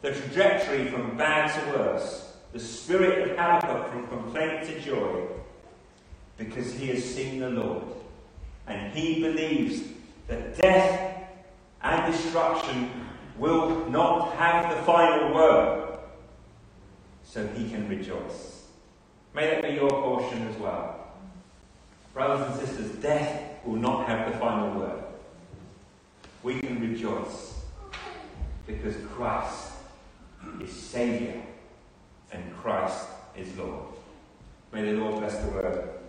The 0.00 0.12
trajectory 0.12 0.86
from 0.86 1.18
bad 1.18 1.52
to 1.52 1.78
worse, 1.78 2.25
the 2.56 2.62
spirit 2.62 3.18
of 3.18 3.36
Habakkuk 3.36 3.90
from 3.90 4.06
complaint 4.06 4.66
to 4.66 4.80
joy, 4.80 5.26
because 6.38 6.72
he 6.72 6.86
has 6.86 7.04
seen 7.04 7.38
the 7.38 7.50
Lord, 7.50 7.84
and 8.66 8.94
he 8.94 9.20
believes 9.20 9.82
that 10.26 10.56
death 10.56 11.28
and 11.82 12.10
destruction 12.10 12.90
will 13.36 13.86
not 13.90 14.34
have 14.36 14.74
the 14.74 14.82
final 14.84 15.34
word, 15.34 15.98
so 17.24 17.46
he 17.48 17.68
can 17.68 17.86
rejoice. 17.90 18.62
May 19.34 19.50
that 19.50 19.62
be 19.62 19.74
your 19.74 19.90
portion 19.90 20.48
as 20.48 20.56
well. 20.56 21.08
Brothers 22.14 22.58
and 22.58 22.66
sisters, 22.66 22.90
death 23.02 23.66
will 23.66 23.76
not 23.76 24.08
have 24.08 24.32
the 24.32 24.38
final 24.38 24.80
word. 24.80 25.04
We 26.42 26.60
can 26.60 26.80
rejoice 26.80 27.60
because 28.66 28.96
Christ 29.14 29.72
is 30.62 30.72
Saviour 30.72 31.42
and 32.36 32.56
Christ 32.56 33.06
is 33.36 33.56
Lord. 33.56 33.86
May 34.72 34.82
the 34.82 34.92
Lord 34.92 35.20
bless 35.20 35.38
the 35.38 35.50
word. 35.50 35.95